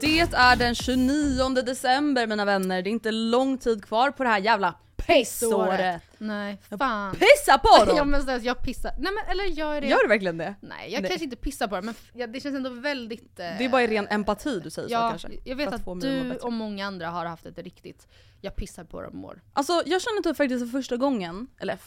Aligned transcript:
Det 0.00 0.20
är 0.20 0.56
den 0.56 0.74
29 0.74 1.48
december 1.48 2.26
mina 2.26 2.44
vänner, 2.44 2.82
det 2.82 2.90
är 2.90 2.92
inte 2.92 3.10
lång 3.10 3.58
tid 3.58 3.84
kvar 3.84 4.10
på 4.10 4.22
det 4.22 4.28
här 4.28 4.38
jävla 4.40 4.74
pissåret. 4.96 6.02
Nej, 6.18 6.58
fan. 6.78 7.14
Pissa 7.16 7.58
på 7.58 7.68
Ja 7.78 7.84
dem! 7.84 8.10
men 8.10 8.22
snälla, 8.22 8.42
jag 8.44 8.62
pissar. 8.62 8.92
Nej 8.98 9.12
men 9.12 9.30
eller 9.30 9.44
gör 9.44 9.80
det? 9.80 9.86
Gör 9.86 10.02
du 10.02 10.08
verkligen 10.08 10.38
det? 10.38 10.54
Nej 10.60 10.92
jag 10.92 11.02
Nej. 11.02 11.10
kanske 11.10 11.24
inte 11.24 11.36
pissar 11.36 11.68
på 11.68 11.76
det 11.76 11.82
men 11.82 11.94
ja, 12.12 12.26
det 12.26 12.40
känns 12.40 12.56
ändå 12.56 12.70
väldigt... 12.70 13.40
Eh, 13.40 13.46
Det 13.58 13.64
är 13.64 13.68
bara 13.68 13.82
i 13.82 13.86
ren 13.86 14.06
empati 14.10 14.60
du 14.60 14.70
säger 14.70 14.88
så 14.88 14.94
Ja, 14.94 15.08
kanske. 15.10 15.28
jag 15.44 15.56
vet 15.56 15.68
att, 15.68 15.88
att 15.88 16.00
du 16.00 16.36
och 16.36 16.52
många 16.52 16.86
andra 16.86 17.08
har 17.10 17.24
haft 17.26 17.46
ett 17.46 17.58
riktigt, 17.58 18.06
jag 18.40 18.56
pissar 18.56 18.84
på 18.84 19.02
dem 19.02 19.24
år. 19.24 19.42
Alltså 19.52 19.72
jag 19.86 20.02
känner 20.02 20.22
typ 20.22 20.36
faktiskt 20.36 20.64
för 20.64 20.78
första 20.78 20.96
gången, 20.96 21.46
eller 21.60 21.78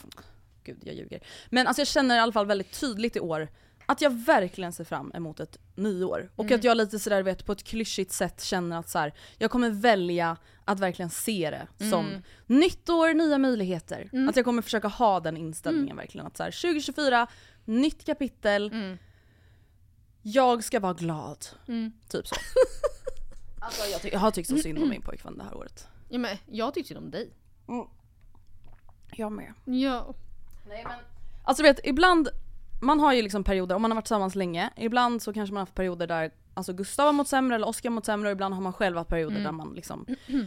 gud 0.64 0.78
jag 0.84 0.94
ljuger. 0.94 1.20
Men 1.50 1.66
alltså 1.66 1.80
jag 1.80 1.88
känner 1.88 2.16
i 2.16 2.18
alla 2.18 2.32
fall 2.32 2.46
väldigt 2.46 2.80
tydligt 2.80 3.16
i 3.16 3.20
år 3.20 3.48
att 3.90 4.00
jag 4.00 4.10
verkligen 4.10 4.72
ser 4.72 4.84
fram 4.84 5.12
emot 5.14 5.40
ett 5.40 5.58
nyår. 5.74 6.30
Och 6.36 6.44
Mm. 6.44 6.58
att 6.58 6.64
jag 6.64 6.76
lite 6.76 6.98
sådär 6.98 7.22
vet 7.22 7.44
på 7.46 7.52
ett 7.52 7.62
klyschigt 7.62 8.12
sätt 8.12 8.42
känner 8.44 8.78
att 8.78 8.88
så 8.88 8.98
här, 8.98 9.12
jag 9.38 9.50
kommer 9.50 9.70
välja 9.70 10.36
att 10.64 10.80
verkligen 10.80 11.10
se 11.10 11.50
det 11.78 11.88
som 11.90 12.06
Mm. 12.08 12.22
nytt 12.46 12.88
år, 12.88 13.14
nya 13.14 13.38
möjligheter. 13.38 14.08
Mm. 14.12 14.28
Att 14.28 14.36
jag 14.36 14.44
kommer 14.44 14.62
försöka 14.62 14.88
ha 14.88 15.20
den 15.20 15.36
inställningen 15.36 15.96
verkligen. 15.96 16.26
Att 16.26 16.36
så 16.36 16.42
här, 16.42 16.50
2024, 16.50 17.26
nytt 17.64 18.04
kapitel, 18.06 18.70
Mm. 18.72 18.98
jag 20.22 20.64
ska 20.64 20.80
vara 20.80 20.92
glad. 20.94 21.46
Mm. 21.68 21.92
Typ 22.08 22.26
så. 22.26 22.34
alltså 23.60 23.86
jag, 23.90 24.02
ty- 24.02 24.10
jag 24.12 24.18
har 24.20 24.30
tyckt 24.30 24.48
så 24.50 24.56
synd 24.58 24.78
om 24.82 24.88
min 24.88 25.02
pojkvän 25.02 25.38
det 25.38 25.44
här 25.44 25.54
året. 25.56 25.88
Ja 26.08 26.18
men 26.18 26.36
jag 26.46 26.74
tyckte 26.74 26.92
ju 26.92 26.98
om 26.98 27.10
dig. 27.10 27.30
Jag 29.12 29.32
med. 29.32 29.52
Ja. 29.64 30.14
Nej 30.68 30.84
men, 30.84 30.98
alltså 31.44 31.62
vet 31.62 31.80
ibland, 31.84 32.28
man 32.80 33.00
har 33.00 33.12
ju 33.12 33.22
liksom 33.22 33.44
perioder, 33.44 33.76
om 33.76 33.82
man 33.82 33.90
har 33.90 33.96
varit 33.96 34.04
tillsammans 34.04 34.34
länge, 34.34 34.70
ibland 34.76 35.22
så 35.22 35.32
kanske 35.32 35.52
man 35.52 35.60
har 35.60 35.62
haft 35.62 35.74
perioder 35.74 36.06
där 36.06 36.30
alltså 36.54 36.72
Gustav 36.72 37.06
har 37.06 37.12
mått 37.12 37.28
sämre 37.28 37.56
eller 37.56 37.68
Oskar 37.68 37.90
har 37.90 37.94
mått 37.94 38.06
sämre 38.06 38.28
och 38.28 38.32
ibland 38.32 38.54
har 38.54 38.62
man 38.62 38.72
själv 38.72 38.96
haft 38.96 39.10
perioder 39.10 39.40
där 39.40 39.52
man 39.52 39.74
liksom 39.74 40.06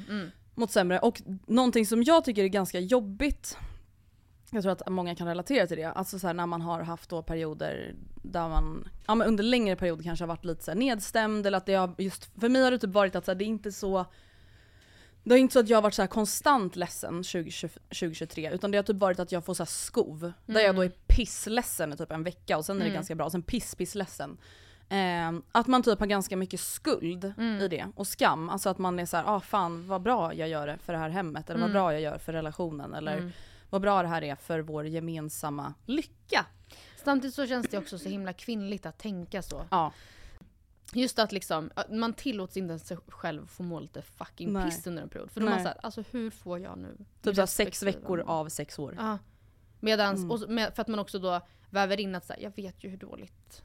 mått 0.55 0.71
sämre. 0.71 0.99
Och 0.99 1.21
någonting 1.47 1.85
som 1.85 2.03
jag 2.03 2.25
tycker 2.25 2.43
är 2.43 2.47
ganska 2.47 2.79
jobbigt, 2.79 3.57
jag 4.51 4.63
tror 4.63 4.71
att 4.71 4.89
många 4.89 5.15
kan 5.15 5.27
relatera 5.27 5.67
till 5.67 5.77
det, 5.77 5.83
alltså 5.85 6.19
så 6.19 6.27
här, 6.27 6.33
när 6.33 6.45
man 6.45 6.61
har 6.61 6.81
haft 6.81 7.09
då 7.09 7.23
perioder 7.23 7.95
där 8.15 8.49
man, 8.49 8.87
ja 9.07 9.15
men 9.15 9.27
under 9.27 9.43
längre 9.43 9.75
perioder 9.75 10.03
kanske 10.03 10.23
har 10.23 10.27
varit 10.27 10.45
lite 10.45 10.63
så 10.63 10.73
nedstämd 10.73 11.47
eller 11.47 11.57
att 11.57 11.65
det 11.65 11.73
har 11.73 11.95
just, 11.97 12.39
för 12.39 12.49
mig 12.49 12.63
har 12.63 12.71
det 12.71 12.79
typ 12.79 12.93
varit 12.93 13.15
att 13.15 13.25
så 13.25 13.31
här, 13.31 13.35
det 13.35 13.43
är 13.43 13.47
inte 13.47 13.71
så 13.71 14.05
det 15.23 15.35
är 15.35 15.37
inte 15.37 15.53
så 15.53 15.59
att 15.59 15.69
jag 15.69 15.77
har 15.77 15.81
varit 15.81 15.93
så 15.93 16.07
konstant 16.07 16.75
ledsen 16.75 17.23
2020, 17.23 17.67
2023 17.87 18.51
utan 18.51 18.71
det 18.71 18.77
har 18.77 18.83
typ 18.83 18.97
varit 18.97 19.19
att 19.19 19.31
jag 19.31 19.45
får 19.45 19.53
så 19.53 19.65
skov. 19.65 20.31
Där 20.45 20.61
jag 20.61 20.75
då 20.75 20.81
är 20.81 20.89
pissledsen 21.07 21.93
i 21.93 21.97
typ 21.97 22.11
en 22.11 22.23
vecka 22.23 22.57
och 22.57 22.65
sen 22.65 22.81
är 22.81 22.85
det 22.85 22.91
ganska 22.95 23.15
bra 23.15 23.25
och 23.25 23.31
sen 23.31 23.41
piss 23.41 23.75
pissledsen. 23.75 24.37
Eh, 24.89 25.31
att 25.51 25.67
man 25.67 25.83
typ 25.83 25.99
har 25.99 26.07
ganska 26.07 26.37
mycket 26.37 26.59
skuld 26.59 27.33
i 27.61 27.67
det 27.67 27.87
och 27.95 28.07
skam. 28.07 28.49
Alltså 28.49 28.69
att 28.69 28.77
man 28.77 28.99
är 28.99 29.05
så 29.05 29.17
här, 29.17 29.23
ah 29.27 29.39
fan 29.39 29.87
vad 29.87 30.01
bra 30.01 30.33
jag 30.33 30.49
gör 30.49 30.67
det 30.67 30.77
för 30.77 30.93
det 30.93 30.99
här 30.99 31.09
hemmet 31.09 31.49
eller 31.49 31.61
vad 31.61 31.71
bra 31.71 31.93
jag 31.93 32.01
gör 32.01 32.17
för 32.17 32.33
relationen 32.33 32.93
eller 32.93 33.31
vad 33.69 33.81
bra 33.81 34.01
det 34.01 34.07
här 34.07 34.21
är 34.21 34.35
för 34.35 34.59
vår 34.59 34.85
gemensamma 34.85 35.73
lycka. 35.85 36.45
Samtidigt 37.03 37.35
så 37.35 37.47
känns 37.47 37.67
det 37.67 37.77
också 37.77 37.97
så 37.99 38.09
himla 38.09 38.33
kvinnligt 38.33 38.85
att 38.85 38.97
tänka 38.97 39.41
så. 39.41 39.65
Ja. 39.69 39.93
Just 40.95 41.19
att 41.19 41.31
liksom, 41.31 41.71
man 41.89 42.13
tillåts 42.13 42.57
inte 42.57 42.71
ens 42.71 42.87
sig 42.87 42.97
själv 43.07 43.47
få 43.47 43.63
må 43.63 43.79
lite 43.79 44.01
fucking 44.01 44.53
Nej. 44.53 44.65
piss 44.65 44.87
under 44.87 45.01
en 45.03 45.09
period. 45.09 45.31
För 45.31 45.41
då 45.41 45.47
är 45.47 45.49
man 45.51 45.59
såhär, 45.61 45.77
alltså 45.83 46.03
hur 46.11 46.29
får 46.29 46.59
jag 46.59 46.77
nu? 46.77 46.97
Typ 47.21 47.35
så 47.35 47.41
här 47.41 47.45
sex 47.45 47.83
veckor 47.83 48.19
av 48.19 48.49
sex 48.49 48.79
år. 48.79 48.95
Ja. 48.97 49.17
Medans, 49.79 50.19
Mm. 50.19 50.31
och 50.31 50.49
med, 50.49 50.75
för 50.75 50.81
att 50.81 50.87
man 50.87 50.99
också 50.99 51.19
då 51.19 51.41
väver 51.69 51.99
in 51.99 52.15
att 52.15 52.25
så 52.25 52.33
här, 52.33 52.39
jag 52.41 52.55
vet 52.55 52.83
ju 52.83 52.89
hur 52.89 52.97
dåligt 52.97 53.63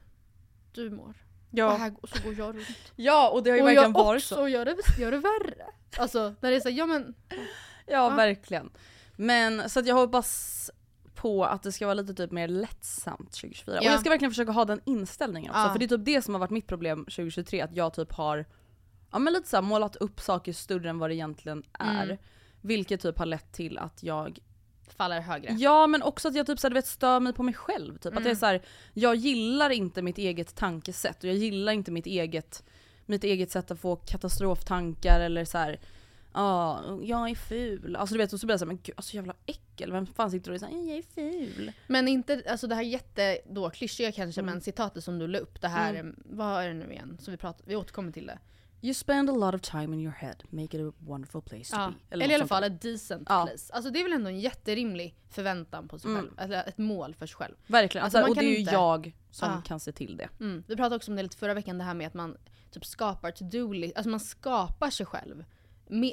du 0.73 0.89
mår. 0.89 1.09
Och, 1.09 1.57
Ja. 1.57 1.75
här, 1.75 1.93
och 2.01 2.09
så 2.09 2.23
går 2.23 2.33
jag 2.33 2.55
runt. 2.55 2.67
ja 2.95 3.29
och 3.29 3.43
det 3.43 3.49
har 3.49 3.57
ju 3.57 3.61
och 3.61 3.67
verkligen 3.67 3.91
jag 3.91 4.03
varit 4.03 4.21
också 4.23 4.35
så. 4.35 4.47
gör 4.47 4.65
det, 4.65 4.75
gör 4.99 5.11
det 5.11 5.17
värre. 5.17 5.65
Alltså 5.97 6.35
när 6.39 6.49
det 6.51 6.55
är 6.55 6.59
såhär, 6.59 6.75
ja 6.75 6.85
men 6.85 7.15
Ja, 7.29 8.09
Ja. 8.09 8.09
verkligen. 8.09 8.69
Men 9.15 9.69
så 9.69 9.79
att 9.79 9.87
jag 9.87 9.95
hoppas 9.95 10.71
på 11.21 11.45
att 11.45 11.63
det 11.63 11.71
ska 11.71 11.85
vara 11.85 11.93
lite 11.93 12.13
typ 12.13 12.31
mer 12.31 12.47
lättsamt 12.47 13.31
2024. 13.31 13.77
Och 13.77 13.83
Ja. 13.83 13.91
jag 13.91 13.99
ska 13.99 14.09
verkligen 14.09 14.31
försöka 14.31 14.51
ha 14.51 14.65
den 14.65 14.81
inställningen 14.85 15.51
också. 15.51 15.61
Ja. 15.61 15.71
För 15.71 15.79
det 15.79 15.85
är 15.85 15.97
typ 15.97 16.05
det 16.05 16.21
som 16.21 16.33
har 16.33 16.39
varit 16.39 16.49
mitt 16.49 16.67
problem 16.67 17.05
2023, 17.05 17.61
att 17.61 17.75
jag 17.75 17.93
typ 17.93 18.13
har 18.13 18.45
ja, 19.11 19.19
men 19.19 19.33
lite 19.33 19.49
så 19.49 19.57
här, 19.57 19.61
målat 19.61 19.95
upp 19.95 20.19
saker 20.19 20.53
större 20.53 20.89
än 20.89 20.99
vad 20.99 21.09
det 21.09 21.15
egentligen 21.15 21.63
är. 21.73 22.03
Mm. 22.03 22.17
Vilket 22.61 23.01
typ 23.01 23.19
har 23.19 23.25
lett 23.25 23.51
till 23.51 23.77
att 23.77 24.03
jag 24.03 24.39
faller 24.87 25.21
högre. 25.21 25.53
Ja 25.53 25.87
men 25.87 26.03
också 26.03 26.27
att 26.27 26.35
jag 26.35 26.47
typ 26.47 26.59
så 26.59 26.67
här, 26.67 26.69
du 26.69 26.73
vet, 26.73 26.87
stör 26.87 27.19
mig 27.19 27.33
på 27.33 27.43
mig 27.43 27.53
själv. 27.53 27.97
Typ. 27.97 28.17
Att 28.17 28.23
det 28.23 28.29
är 28.29 28.35
så 28.35 28.45
här, 28.45 28.61
jag 28.93 29.15
gillar 29.15 29.69
inte 29.69 30.01
mitt 30.01 30.17
eget 30.17 30.55
tankesätt 30.55 31.23
och 31.23 31.29
jag 31.29 31.35
gillar 31.35 31.71
inte 31.73 31.91
mitt 31.91 32.05
eget, 32.05 32.63
mitt 33.05 33.23
eget 33.23 33.51
sätt 33.51 33.71
att 33.71 33.79
få 33.79 33.95
katastroftankar 33.95 35.19
eller 35.19 35.45
så 35.45 35.57
här. 35.57 35.79
Ja, 36.33 36.83
jag 37.03 37.29
är 37.29 37.35
ful. 37.35 37.95
Alltså 37.95 38.13
du 38.15 38.19
vet, 38.19 38.33
och 38.33 38.39
så 38.39 38.45
blir 38.45 38.53
jag 38.53 38.59
såhär, 38.59 38.67
men 38.67 38.79
gud 38.83 38.95
alltså 38.97 39.13
jävla 39.15 39.33
äckel, 39.45 39.91
vem 39.91 40.05
fan 40.05 40.31
sitter 40.31 40.51
och 40.51 40.59
säger 40.59 40.77
jag 40.89 40.97
är 40.97 41.03
ful? 41.03 41.71
Men 41.87 42.07
inte, 42.07 42.43
alltså 42.49 42.67
det 42.67 42.75
här 42.75 42.81
jätte 42.81 43.37
då 43.49 43.69
klyschiga 43.69 44.11
kanske 44.11 44.41
Mm. 44.41 44.53
men 44.53 44.61
citatet 44.61 45.03
som 45.03 45.19
du 45.19 45.27
la 45.27 45.39
upp, 45.39 45.61
det 45.61 45.67
här, 45.67 46.13
vad 46.25 46.63
är 46.63 46.67
det 46.67 46.73
nu 46.73 46.91
igen? 46.91 47.17
Så 47.21 47.31
vi, 47.31 47.37
pratar, 47.37 47.65
vi 47.67 47.75
återkommer 47.75 48.11
till 48.11 48.25
det. 48.27 48.39
You 48.81 48.93
spend 48.93 49.29
a 49.29 49.33
lot 49.33 49.55
of 49.55 49.61
time 49.61 49.83
in 49.95 49.99
your 50.01 50.13
head, 50.13 50.35
make 50.49 50.77
it 50.77 50.81
a 50.89 50.93
wonderful 50.99 51.41
place 51.41 51.63
to 51.75 51.77
Ja. 51.81 51.87
be. 51.87 51.93
Eller, 52.15 52.25
i 52.25 52.27
något 52.27 52.35
alla 52.39 52.47
fall 52.47 52.63
ett 52.63 52.81
decent 52.81 53.27
Ja. 53.29 53.45
place. 53.45 53.73
Alltså 53.73 53.91
det 53.91 53.99
är 53.99 54.03
väl 54.03 54.13
ändå 54.13 54.29
en 54.29 54.39
jätterimlig 54.39 55.15
förväntan 55.29 55.87
på 55.87 55.99
sig 55.99 56.11
Mm. 56.11 56.21
själv. 56.21 56.33
Eller 56.39 56.67
ett 56.67 56.77
mål 56.77 57.15
för 57.15 57.25
sig 57.25 57.35
själv. 57.35 57.55
Verkligen, 57.67 58.03
Alltså, 58.03 58.17
alltså, 58.17 58.31
och 58.31 58.35
det 58.37 58.45
är 58.45 58.49
ju 58.51 58.57
inte- 58.57 58.73
jag 58.73 59.15
som 59.31 59.49
Ja. 59.51 59.61
kan 59.65 59.79
se 59.79 59.91
till 59.91 60.17
det. 60.17 60.29
Mm. 60.39 60.63
Vi 60.67 60.75
pratade 60.75 60.95
också 60.95 61.11
om 61.11 61.15
det 61.15 61.23
lite 61.23 61.37
förra 61.37 61.53
veckan, 61.53 61.77
det 61.77 61.83
här 61.83 61.93
med 61.93 62.07
att 62.07 62.13
man 62.13 62.37
typ 62.71 62.85
skapar 62.85 63.31
to-do 63.31 63.91
alltså 63.95 64.09
man 64.09 64.19
skapar 64.19 64.89
sig 64.89 65.05
själv. 65.05 65.45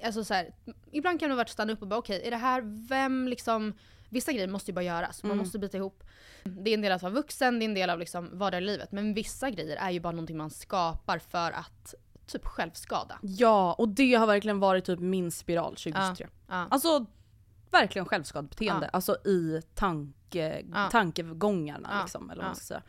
Alltså 0.04 0.24
så 0.24 0.34
här, 0.34 0.54
ibland 0.92 1.20
kan 1.20 1.28
det 1.28 1.34
vara 1.34 1.42
värt 1.44 1.48
att 1.48 1.52
stanna 1.52 1.72
upp 1.72 1.82
och 1.82 1.88
bara 1.88 1.98
okej, 1.98 2.22
är 2.26 2.30
det 2.30 2.36
här, 2.36 2.62
vem 2.88 3.28
liksom, 3.28 3.72
vissa 4.08 4.32
grejer 4.32 4.48
måste 4.48 4.70
ju 4.70 4.74
bara 4.74 4.82
göras, 4.84 5.22
man 5.22 5.32
Mm. 5.32 5.38
måste 5.44 5.58
bita 5.58 5.76
ihop. 5.76 6.04
Det 6.44 6.70
är 6.70 6.74
en 6.74 6.80
del 6.82 6.92
av 6.92 6.96
att 6.96 7.02
vara 7.02 7.12
vuxen, 7.12 7.58
det 7.58 7.64
är 7.64 7.68
en 7.68 7.74
del 7.74 7.90
av 7.90 7.98
liksom 7.98 8.38
vardagslivet, 8.38 8.92
men 8.92 9.14
vissa 9.14 9.50
grejer 9.50 9.76
är 9.76 9.90
ju 9.90 10.00
bara 10.00 10.12
någonting 10.12 10.36
man 10.36 10.50
skapar 10.50 11.18
för 11.18 11.50
att 11.52 11.94
typ 12.26 12.46
självskada. 12.46 13.18
Ja, 13.22 13.72
och 13.72 13.88
det 13.88 14.14
har 14.14 14.26
verkligen 14.26 14.58
varit 14.60 14.84
typ 14.84 14.98
min 15.00 15.30
spiral 15.30 15.76
2023. 15.76 16.26
Ja. 16.48 16.66
Alltså 16.70 17.06
verkligen 17.70 18.06
självskadebeteende, 18.06 18.86
Ja. 18.86 18.90
alltså 18.96 19.12
i 19.24 19.62
tanke, 19.74 20.62
Ja. 20.74 20.88
tankegångarna 20.90 21.88
Ja. 21.92 22.00
liksom. 22.02 22.30
Eller 22.30 22.36
vad 22.42 22.44
Ja. 22.44 22.48
man 22.48 22.56
ska 22.56 22.64
säga. 22.64 22.82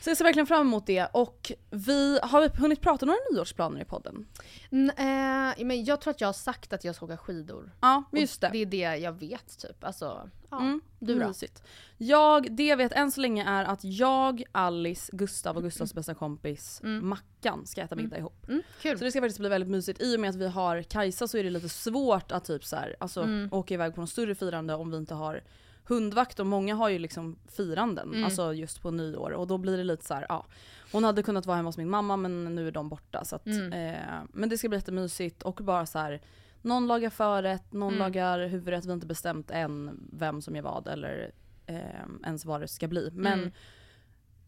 Så 0.00 0.10
jag 0.10 0.16
ser 0.16 0.24
verkligen 0.24 0.46
fram 0.46 0.60
emot 0.66 0.86
det 0.86 1.06
och 1.12 1.52
vi 1.70 2.18
har 2.22 2.40
vi 2.40 2.60
hunnit 2.60 2.80
prata 2.80 3.06
några 3.06 3.18
nyårsplaner 3.32 3.80
i 3.80 3.84
podden. 3.84 4.26
N- 4.70 4.90
eh, 4.96 5.64
men 5.66 5.84
jag 5.84 6.00
tror 6.00 6.10
att 6.10 6.20
jag 6.20 6.28
har 6.28 6.32
sagt 6.32 6.72
att 6.72 6.84
jag 6.84 6.94
ska 6.94 7.04
åka 7.04 7.16
skidor. 7.16 7.72
Ja, 7.80 8.04
just 8.12 8.40
det. 8.40 8.48
Det 8.52 8.58
är 8.58 8.66
det 8.66 8.96
jag 8.96 9.12
vet 9.12 9.58
typ. 9.58 9.84
Alltså, 9.84 10.30
ja. 10.50 10.60
Mm, 10.60 10.80
Du 10.98 11.18
då? 11.18 11.26
Mysigt. 11.28 11.62
Jag, 11.98 12.56
det 12.56 12.66
jag 12.66 12.76
vet 12.76 12.92
än 12.92 13.12
så 13.12 13.20
länge 13.20 13.44
är 13.48 13.64
att 13.64 13.80
jag, 13.84 14.42
Alice, 14.52 15.10
Gustav 15.16 15.56
och 15.56 15.62
Gustavs 15.62 15.94
bästa 15.94 16.14
kompis 16.14 16.80
Mackan 16.82 17.66
ska 17.66 17.80
äta 17.82 17.94
middag 17.96 18.18
ihop. 18.18 18.48
Mm, 18.48 18.62
kul. 18.82 18.98
Så 18.98 19.04
det 19.04 19.10
ska 19.10 19.20
faktiskt 19.20 19.38
bli 19.38 19.48
väldigt 19.48 19.70
mysigt. 19.70 20.02
I 20.02 20.16
och 20.16 20.20
med 20.20 20.30
att 20.30 20.36
vi 20.36 20.48
har 20.48 20.82
Kajsa 20.82 21.28
så 21.28 21.38
är 21.38 21.44
det 21.44 21.50
lite 21.50 21.68
svårt 21.68 22.32
att 22.32 22.44
typ 22.44 22.64
så 22.64 22.76
här, 22.76 22.96
alltså, 23.00 23.22
Mm. 23.22 23.48
åka 23.52 23.74
iväg 23.74 23.94
på 23.94 24.00
något 24.00 24.10
större 24.10 24.34
firande 24.34 24.74
om 24.74 24.90
vi 24.90 24.96
inte 24.96 25.14
har 25.14 25.40
hundvakt 25.88 26.40
och 26.40 26.46
många 26.46 26.74
har 26.74 26.88
ju 26.88 26.98
liksom 26.98 27.36
firanden, 27.56 28.08
Mm. 28.08 28.24
alltså 28.24 28.54
just 28.54 28.82
på 28.82 28.90
nyår 28.90 29.30
och 29.30 29.46
då 29.46 29.58
blir 29.58 29.76
det 29.76 29.84
lite 29.84 30.04
så 30.04 30.14
här, 30.14 30.26
ja. 30.28 30.46
Hon 30.92 31.04
hade 31.04 31.22
kunnat 31.22 31.46
vara 31.46 31.56
hemma 31.56 31.68
hos 31.68 31.76
min 31.78 31.90
mamma 31.90 32.16
men 32.16 32.44
nu 32.54 32.68
är 32.68 32.72
de 32.72 32.88
borta 32.88 33.24
så 33.24 33.36
att, 33.36 33.46
Mm. 33.46 33.72
eh, 33.72 34.20
men 34.32 34.48
det 34.48 34.58
ska 34.58 34.68
bli 34.68 34.78
jättemysigt 34.78 35.42
och 35.42 35.54
bara 35.54 35.86
så 35.86 35.98
här. 35.98 36.20
Någon 36.62 36.86
lagar 36.86 37.10
förrätt, 37.10 37.72
någon 37.72 37.88
Mm. 37.94 37.98
lagar 37.98 38.46
huvudrätt, 38.48 38.84
vi 38.84 38.88
har 38.88 38.94
inte 38.94 39.06
bestämt 39.06 39.50
än 39.50 40.00
vem 40.12 40.42
som 40.42 40.56
gör 40.56 40.62
vad 40.62 40.88
eller 40.88 41.32
eh, 41.66 42.04
ens 42.24 42.44
vad 42.44 42.60
det 42.60 42.68
ska 42.68 42.88
bli. 42.88 43.10
Men 43.12 43.38
Mm. 43.38 43.52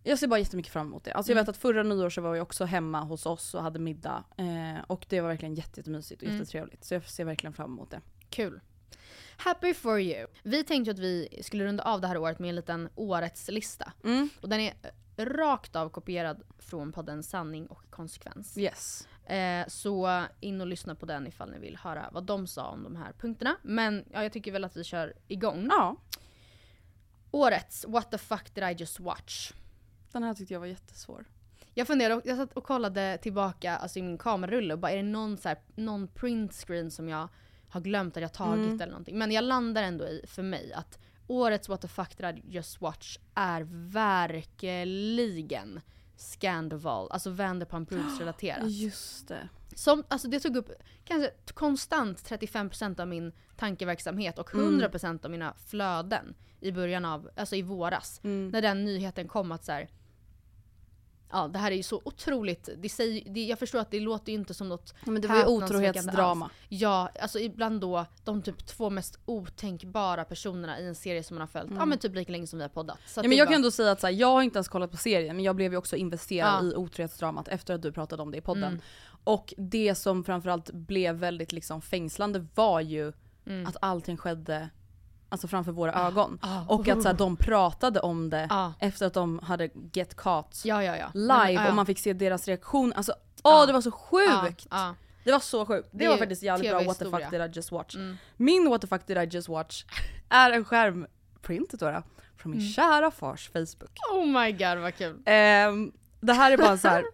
jag 0.02 0.18
ser 0.18 0.26
bara 0.26 0.38
jättemycket 0.40 0.72
fram 0.72 0.86
emot 0.86 1.04
det. 1.04 1.12
Alltså 1.12 1.32
jag 1.32 1.34
Mm. 1.36 1.42
vet 1.42 1.48
att 1.48 1.56
förra 1.56 1.82
nyår 1.82 2.10
så 2.10 2.20
var 2.20 2.34
jag 2.34 2.42
också 2.42 2.64
hemma 2.64 3.00
hos 3.00 3.26
oss 3.26 3.54
och 3.54 3.62
hade 3.62 3.78
middag. 3.78 4.24
Eh, 4.36 4.84
och 4.86 5.06
det 5.08 5.20
var 5.20 5.28
verkligen 5.28 5.54
jätte, 5.54 5.80
jättemysigt 5.80 6.22
och 6.22 6.28
Mm. 6.28 6.38
jättetrevligt. 6.40 6.84
Så 6.84 6.94
jag 6.94 7.08
ser 7.08 7.24
verkligen 7.24 7.52
fram 7.52 7.70
emot 7.72 7.90
det. 7.90 8.00
Kul. 8.30 8.60
Happy 9.36 9.74
for 9.74 10.00
you. 10.00 10.26
Vi 10.42 10.64
tänkte 10.64 10.90
att 10.90 10.98
vi 10.98 11.40
skulle 11.42 11.64
runda 11.64 11.82
av 11.82 12.00
det 12.00 12.06
här 12.06 12.16
året 12.16 12.38
med 12.38 12.48
en 12.48 12.56
liten 12.56 12.88
årets 12.94 13.48
lista. 13.48 13.92
Mm. 14.04 14.28
Och 14.40 14.48
den 14.48 14.60
är 14.60 14.74
eh, 15.16 15.24
rakt 15.24 15.76
av 15.76 15.88
kopierad 15.88 16.42
från 16.58 16.92
podden 16.92 17.22
Sanning 17.22 17.66
och 17.66 17.90
konsekvens. 17.90 18.58
Yes. 18.58 19.08
Eh, 19.26 19.66
så 19.68 20.24
in 20.40 20.60
och 20.60 20.66
lyssna 20.66 20.94
på 20.94 21.06
den 21.06 21.26
ifall 21.26 21.50
ni 21.50 21.58
vill 21.58 21.76
höra 21.76 22.10
vad 22.12 22.24
de 22.24 22.46
sa 22.46 22.68
om 22.68 22.82
de 22.82 22.96
här 22.96 23.12
punkterna. 23.12 23.56
Men 23.62 24.04
ja, 24.12 24.22
jag 24.22 24.32
tycker 24.32 24.52
väl 24.52 24.64
att 24.64 24.76
vi 24.76 24.84
kör 24.84 25.14
igång. 25.28 25.66
Ja, 25.70 25.96
Årets 27.30 27.84
What 27.88 28.10
the 28.10 28.18
fuck 28.18 28.54
did 28.54 28.64
I 28.64 28.72
just 28.72 29.00
watch? 29.00 29.52
den 30.12 30.22
här 30.22 30.34
tyckte 30.34 30.54
jag 30.54 30.60
var 30.60 30.66
jättesvår. 30.66 31.24
Jag 31.74 31.86
funderade, 31.86 32.22
jag 32.24 32.36
satt 32.36 32.52
och 32.52 32.64
kollade 32.64 33.18
tillbaka 33.22 33.76
alltså 33.76 33.98
i 33.98 34.02
min 34.02 34.18
kamerarulle 34.18 34.74
och 34.74 34.80
bara 34.80 34.92
är 34.92 34.96
det 34.96 35.02
någon, 35.02 35.36
så 35.36 35.48
här, 35.48 35.58
någon 35.74 36.08
print 36.08 36.52
screen 36.52 36.90
som 36.90 37.08
jag 37.08 37.28
har 37.68 37.80
glömt 37.80 38.16
att 38.16 38.22
jag 38.22 38.32
tagit 38.32 38.64
Mm. 38.64 38.80
eller 38.80 38.90
någonting. 38.92 39.18
Men 39.18 39.32
jag 39.32 39.44
landar 39.44 39.82
ändå 39.82 40.04
i, 40.04 40.24
för 40.26 40.42
mig, 40.42 40.72
att 40.72 40.98
årets 41.26 41.68
What 41.68 41.80
the 41.80 41.88
fuck 41.88 42.16
did 42.16 42.26
I 42.26 42.42
just 42.44 42.80
watch 42.80 43.18
är 43.34 43.66
verkligen 43.72 45.80
Scandoval, 46.16 47.10
alltså 47.10 47.30
Vanderpump 47.30 47.92
Rules 47.92 48.18
relaterat. 48.18 48.64
Just 48.70 49.28
det. 49.28 49.48
Som, 49.74 50.04
alltså 50.08 50.28
det 50.28 50.40
tog 50.40 50.56
upp 50.56 50.70
kanske 51.04 51.30
konstant 51.54 52.18
35% 52.30 53.00
av 53.00 53.08
min 53.08 53.32
tankeverksamhet 53.56 54.38
och 54.38 54.50
100% 54.50 55.24
av 55.24 55.30
mina 55.30 55.54
flöden 55.66 56.34
i 56.60 56.72
början 56.72 57.04
av, 57.04 57.30
alltså 57.36 57.56
i 57.56 57.62
våras. 57.62 58.20
Mm. 58.24 58.48
När 58.48 58.62
den 58.62 58.84
nyheten 58.84 59.28
kom 59.28 59.52
att 59.52 59.64
så 59.64 59.72
här. 59.72 59.88
Ja 61.30 61.48
det 61.48 61.58
här 61.58 61.70
är 61.72 61.76
ju 61.76 61.82
så 61.82 62.00
otroligt, 62.04 62.68
det 62.78 62.88
säger, 62.88 63.30
det, 63.34 63.44
jag 63.44 63.58
förstår 63.58 63.78
att 63.78 63.90
det 63.90 64.00
låter 64.00 64.32
ju 64.32 64.38
inte 64.38 64.54
som 64.54 64.68
något 64.68 64.94
men 65.04 65.22
det 65.22 65.28
var 65.28 65.36
ju 65.36 65.44
otrohetsdrama. 65.46 66.44
alls. 66.44 66.54
Ja, 66.68 67.10
alltså 67.20 67.38
ibland 67.38 67.80
då 67.80 68.06
de 68.24 68.42
typ 68.42 68.66
två 68.66 68.90
mest 68.90 69.18
otänkbara 69.26 70.24
personerna 70.24 70.80
i 70.80 70.86
en 70.86 70.94
serie 70.94 71.22
som 71.22 71.34
man 71.34 71.40
har 71.40 71.46
följt, 71.46 71.72
ja 71.78 71.84
men 71.84 71.98
typ 71.98 72.14
lika 72.14 72.32
länge 72.32 72.46
som 72.46 72.58
vi 72.58 72.62
har 72.62 72.68
poddat. 72.68 72.98
Så 73.06 73.20
Mm. 73.20 73.24
Ja, 73.24 73.28
men 73.28 73.38
jag 73.38 73.44
var- 73.46 73.52
kan 73.52 73.56
ändå 73.58 73.70
säga 73.70 73.90
att 73.92 74.00
så 74.00 74.06
här, 74.06 74.14
jag 74.14 74.28
har 74.28 74.42
inte 74.42 74.56
ens 74.58 74.68
kollat 74.68 74.90
på 74.90 74.96
serien 74.96 75.36
men 75.36 75.44
jag 75.44 75.56
blev 75.56 75.72
ju 75.72 75.78
också 75.78 75.96
investerad 75.96 76.64
Ja. 76.64 76.70
i 76.72 76.74
otrohetsdramat 76.74 77.48
efter 77.48 77.74
att 77.74 77.82
du 77.82 77.92
pratade 77.92 78.22
om 78.22 78.30
det 78.30 78.38
i 78.38 78.40
podden. 78.40 78.64
Mm. 78.72 78.80
Och 79.24 79.54
det 79.56 79.94
som 79.94 80.24
framförallt 80.24 80.70
blev 80.70 81.14
väldigt 81.14 81.52
liksom 81.52 81.82
fängslande 81.82 82.46
var 82.54 82.80
ju 82.80 83.12
Mm. 83.46 83.66
att 83.66 83.76
allting 83.80 84.16
skedde 84.16 84.68
alltså 85.28 85.48
framför 85.48 85.72
våra 85.72 85.92
ögon. 86.06 86.38
ah. 86.42 86.60
Och 86.68 86.88
att 86.88 87.02
så 87.02 87.08
här, 87.08 87.14
de 87.14 87.36
pratade 87.36 88.00
om 88.00 88.30
det 88.30 88.46
Ja. 88.50 88.72
efter 88.80 89.06
att 89.06 89.14
de 89.14 89.38
hade 89.38 89.68
get 89.92 90.16
caught 90.16 90.62
Ja 90.64 90.84
ja 90.84 90.96
ja. 90.96 91.10
live 91.14 91.68
och 91.68 91.74
man 91.74 91.86
fick 91.86 91.98
se 91.98 92.12
deras 92.12 92.48
reaktion. 92.48 92.92
Alltså 92.92 93.12
åh 93.44 93.66
det 93.66 93.72
var 93.72 93.80
så 93.80 93.90
sjukt! 93.90 94.66
Det 95.24 95.32
var 95.32 95.40
så 95.40 95.66
sjukt. 95.66 95.88
Det, 95.92 95.98
Det 95.98 96.08
var 96.08 96.16
faktiskt 96.16 96.42
jävligt 96.42 96.70
bra 96.70 96.80
what 96.82 96.98
the 96.98 97.04
fuck 97.04 97.30
did 97.30 97.40
I 97.40 97.50
just 97.52 97.72
watch. 97.72 97.94
Mm. 97.96 98.16
Min 98.36 98.68
what 98.70 98.80
the 98.80 98.86
fuck 98.86 99.06
did 99.06 99.16
I 99.18 99.24
just 99.24 99.48
watch 99.48 99.84
är 100.28 100.50
en 100.50 100.64
skärmprint 100.64 101.70
då, 101.70 101.78
från 102.36 102.52
Mm. 102.52 102.58
min 102.58 102.72
kära 102.72 103.10
fars 103.10 103.50
Facebook. 103.52 103.90
Oh 104.12 104.26
my 104.26 104.52
god 104.52 104.78
vad 104.78 104.94
kul. 104.94 105.22
Ehm, 105.26 105.92
det 106.20 106.32
här 106.32 106.52
är 106.52 106.56
bara 106.58 106.78
så 106.78 106.88
här. 106.88 107.04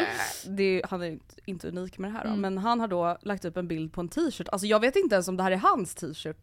det 0.48 0.82
han 0.90 1.02
är 1.02 1.06
inte- 1.06 1.34
inte 1.46 1.68
unik 1.68 1.98
med 1.98 2.10
det 2.10 2.14
här 2.16 2.24
då, 2.24 2.28
Mm. 2.30 2.40
men 2.40 2.58
han 2.58 2.80
har 2.80 2.88
då 2.88 3.18
lagt 3.22 3.44
upp 3.44 3.56
en 3.56 3.68
bild 3.68 3.92
på 3.92 4.00
en 4.00 4.08
t-shirt. 4.08 4.48
Alltså 4.52 4.66
jag 4.66 4.80
vet 4.80 4.96
inte 4.96 5.14
ens 5.14 5.28
om 5.28 5.36
det 5.36 5.42
här 5.42 5.50
är 5.50 5.56
hans 5.56 5.94
t-shirt. 5.94 6.36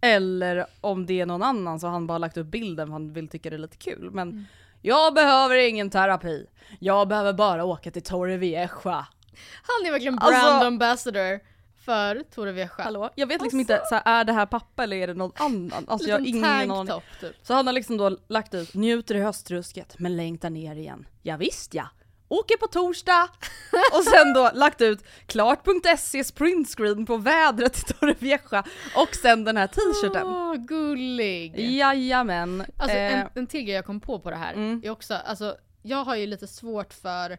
Eller 0.00 0.66
om 0.80 1.06
det 1.06 1.20
är 1.20 1.26
någon 1.26 1.42
annan 1.42 1.80
så 1.80 1.86
han 1.86 2.06
bara 2.06 2.18
lagt 2.18 2.36
upp 2.36 2.46
bilden 2.46 2.86
för 2.86 2.92
han 2.92 3.12
vill 3.12 3.28
tycka 3.28 3.50
det 3.50 3.56
är 3.56 3.58
lite 3.58 3.76
kul. 3.76 4.10
Men 4.10 4.28
Mm. 4.30 4.44
jag 4.82 5.14
behöver 5.14 5.54
ingen 5.68 5.90
terapi. 5.90 6.46
Jag 6.78 7.08
behöver 7.08 7.32
bara 7.32 7.64
åka 7.64 7.90
till 7.90 8.02
Torrevieja. 8.02 8.68
Han 8.82 9.86
är 9.86 9.90
verkligen 9.90 10.18
Alltså- 10.18 10.40
brand 10.40 10.66
ambassador 10.66 11.40
för 11.84 12.22
Torrevieja. 12.34 12.70
Hallå? 12.78 13.10
Jag 13.14 13.26
vet 13.26 13.42
liksom 13.42 13.60
inte, 13.60 13.82
så 13.88 13.94
här, 13.94 14.02
är 14.20 14.24
det 14.24 14.32
här 14.32 14.46
pappa 14.46 14.82
eller 14.84 14.96
är 14.96 15.06
det 15.06 15.14
någon 15.14 15.32
annan? 15.36 15.84
Alltså 15.88 16.08
jag 16.08 16.18
har 16.18 16.26
ingen 16.26 16.44
aning. 16.44 16.86
typ. 17.20 17.34
Så 17.42 17.54
han 17.54 17.66
har 17.66 17.72
liksom 17.72 17.96
då 17.96 18.16
lagt 18.28 18.54
ut, 18.54 18.74
njuter 18.74 19.14
i 19.14 19.20
höstrusket 19.20 19.94
men 19.98 20.16
längtar 20.16 20.50
ner 20.50 20.76
igen. 20.76 21.06
Ja, 21.22 21.36
visst 21.36 21.74
ja. 21.74 21.88
Åker 22.30 22.56
på 22.56 22.66
torsdag! 22.66 23.28
och 23.92 24.04
sen 24.04 24.32
då 24.32 24.50
lagt 24.54 24.80
ut 24.80 25.04
klart.ses 25.26 26.32
printscreen 26.32 27.06
på 27.06 27.16
vädret 27.16 27.78
i 27.78 27.92
Torrevieja 27.92 28.64
och 28.96 29.14
sen 29.22 29.44
den 29.44 29.56
här 29.56 29.66
t-shirten. 29.66 30.26
Åh, 30.26 30.54
gullig! 30.54 31.58
Jajamän. 31.78 32.64
Alltså 32.76 32.96
Eh, 32.96 33.20
en, 33.20 33.28
en 33.34 33.46
till 33.46 33.62
grej 33.64 33.74
jag 33.74 33.84
kom 33.86 34.00
på 34.00 34.20
på 34.20 34.30
det 34.30 34.36
här 34.36 34.52
Mm. 34.52 34.80
är 34.84 34.90
också, 34.90 35.14
alltså 35.14 35.56
jag 35.82 36.04
har 36.04 36.16
ju 36.16 36.26
lite 36.26 36.46
svårt 36.46 36.92
för, 36.94 37.38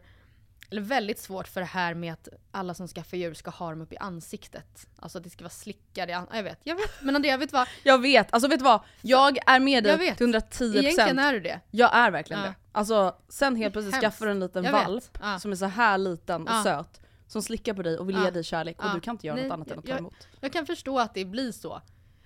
eller 0.70 0.80
väldigt 0.82 1.18
svårt 1.18 1.48
för 1.48 1.60
det 1.60 1.66
här 1.66 1.94
med 1.94 2.12
att 2.12 2.28
alla 2.50 2.74
som 2.74 2.88
skaffar 2.88 3.16
djur 3.16 3.34
ska 3.34 3.50
ha 3.50 3.70
dem 3.70 3.80
upp 3.80 3.92
i 3.92 3.96
ansiktet. 3.96 4.86
Alltså 4.98 5.18
att 5.18 5.24
det 5.24 5.30
ska 5.30 5.44
vara 5.44 5.50
slickade 5.50 6.12
i 6.12 6.14
an- 6.14 6.26
Jag 6.32 6.42
vet, 6.42 6.58
jag 6.62 6.74
vet. 6.76 7.02
Men 7.02 7.16
Andrea 7.16 7.36
vet 7.36 7.52
vad? 7.52 7.68
jag 7.82 7.98
vet, 8.02 8.32
alltså 8.32 8.48
vet 8.48 8.58
du 8.58 8.64
vad? 8.64 8.80
Jag 9.00 9.38
är 9.46 9.60
med 9.60 9.84
dig 9.84 10.14
till 10.16 10.26
110%. 10.34 10.76
Egentligen 10.78 11.18
är 11.18 11.32
du 11.32 11.40
det. 11.40 11.60
Jag 11.70 11.90
är 11.96 12.10
verkligen 12.10 12.42
Ja. 12.42 12.48
det. 12.48 12.54
Alltså 12.72 13.16
sen 13.28 13.56
helt 13.56 13.72
plötsligt 13.72 13.94
Hemskt. 13.94 14.04
skaffar 14.04 14.26
du 14.26 14.32
en 14.32 14.40
liten 14.40 14.64
Jag 14.64 14.72
valp 14.72 15.18
Ja. 15.20 15.38
som 15.38 15.52
är 15.52 15.56
så 15.56 15.66
här 15.66 15.98
liten 15.98 16.48
och 16.48 16.62
söt. 16.62 17.00
Som 17.26 17.42
slickar 17.42 17.74
på 17.74 17.82
dig 17.82 17.98
och 17.98 18.08
vill 18.08 18.16
ge 18.24 18.30
dig 18.30 18.44
kärlek 18.44 18.84
och 18.84 18.94
du 18.94 19.00
kan 19.00 19.14
inte 19.14 19.26
göra 19.26 19.36
Nej, 19.36 19.44
något 19.48 19.52
annat 19.54 19.70
än 19.70 19.78
att 19.78 19.84
ta 19.84 19.90
jag- 19.90 19.98
emot. 19.98 20.28
Jag 20.40 20.52
kan 20.52 20.66
förstå 20.66 20.98
att 20.98 21.14
det 21.14 21.24
blir 21.24 21.52
så. 21.52 21.82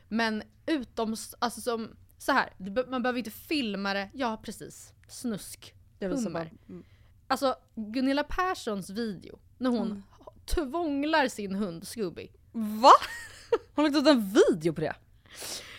Men 0.08 0.42
utom, 0.66 1.16
alltså 1.38 1.60
som, 1.60 1.96
så 2.18 2.32
här, 2.32 2.52
man 2.90 3.02
behöver 3.02 3.18
inte 3.18 3.30
filma 3.30 3.94
det, 3.94 4.10
ja 4.14 4.40
precis, 4.42 4.92
snusk. 5.08 5.74
Jag 5.98 6.08
Hummer. 6.10 6.52
Mm. 6.68 6.84
Alltså 7.26 7.54
Gunilla 7.74 8.24
Perssons 8.24 8.90
video, 8.90 9.38
när 9.58 9.70
hon 9.70 9.86
Mm. 9.90 10.02
tvånglar 10.46 11.28
sin 11.28 11.54
hund 11.54 11.86
Scooby. 11.86 12.28
Va? 12.52 12.90
Hon 13.74 13.84
har 13.84 13.90
lagt 13.90 13.96
ut 13.96 14.06
en 14.08 14.32
video 14.34 14.72
på 14.72 14.80
det? 14.80 14.94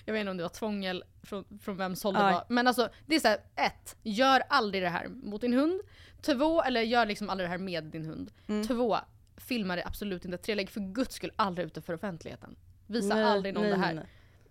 Jag 0.08 0.14
vet 0.14 0.20
inte 0.20 0.32
om 0.32 0.38
det 0.38 0.44
var 0.44 0.50
tvångel 0.50 1.04
från, 1.24 1.60
från 1.62 1.78
vems 1.78 2.04
håll 2.04 2.14
det 2.14 2.24
Nej. 2.24 2.34
var. 2.34 2.46
Men 2.50 2.68
alltså 2.68 2.90
det 3.06 3.16
är 3.16 3.20
såhär, 3.20 3.38
ett, 3.56 3.96
gör 4.04 4.44
aldrig 4.50 4.84
det 4.84 4.90
här 4.90 5.08
mot 5.08 5.42
din 5.42 5.54
hund. 5.54 5.82
Två, 6.22 6.64
eller 6.64 6.82
gör 6.82 7.06
liksom 7.06 7.30
aldrig 7.30 7.46
det 7.48 7.52
här 7.52 7.58
med 7.58 7.84
din 7.84 8.06
hund. 8.06 8.32
Mm. 8.48 8.68
Två, 8.68 8.98
filma 9.38 9.76
det 9.76 9.84
absolut 9.86 10.26
inte. 10.26 10.38
Tre, 10.38 10.56
lägg 10.56 10.70
för 10.70 10.80
guds 10.80 11.16
skull 11.16 11.32
aldrig 11.36 11.68
ut 11.68 11.74
det 11.74 11.82
för 11.82 11.94
offentligheten. 11.94 12.56
Visa 12.88 13.26
aldrig 13.26 13.54
någon 13.54 13.64
det 13.70 13.76
här. 13.78 13.94
nej. 13.94 14.06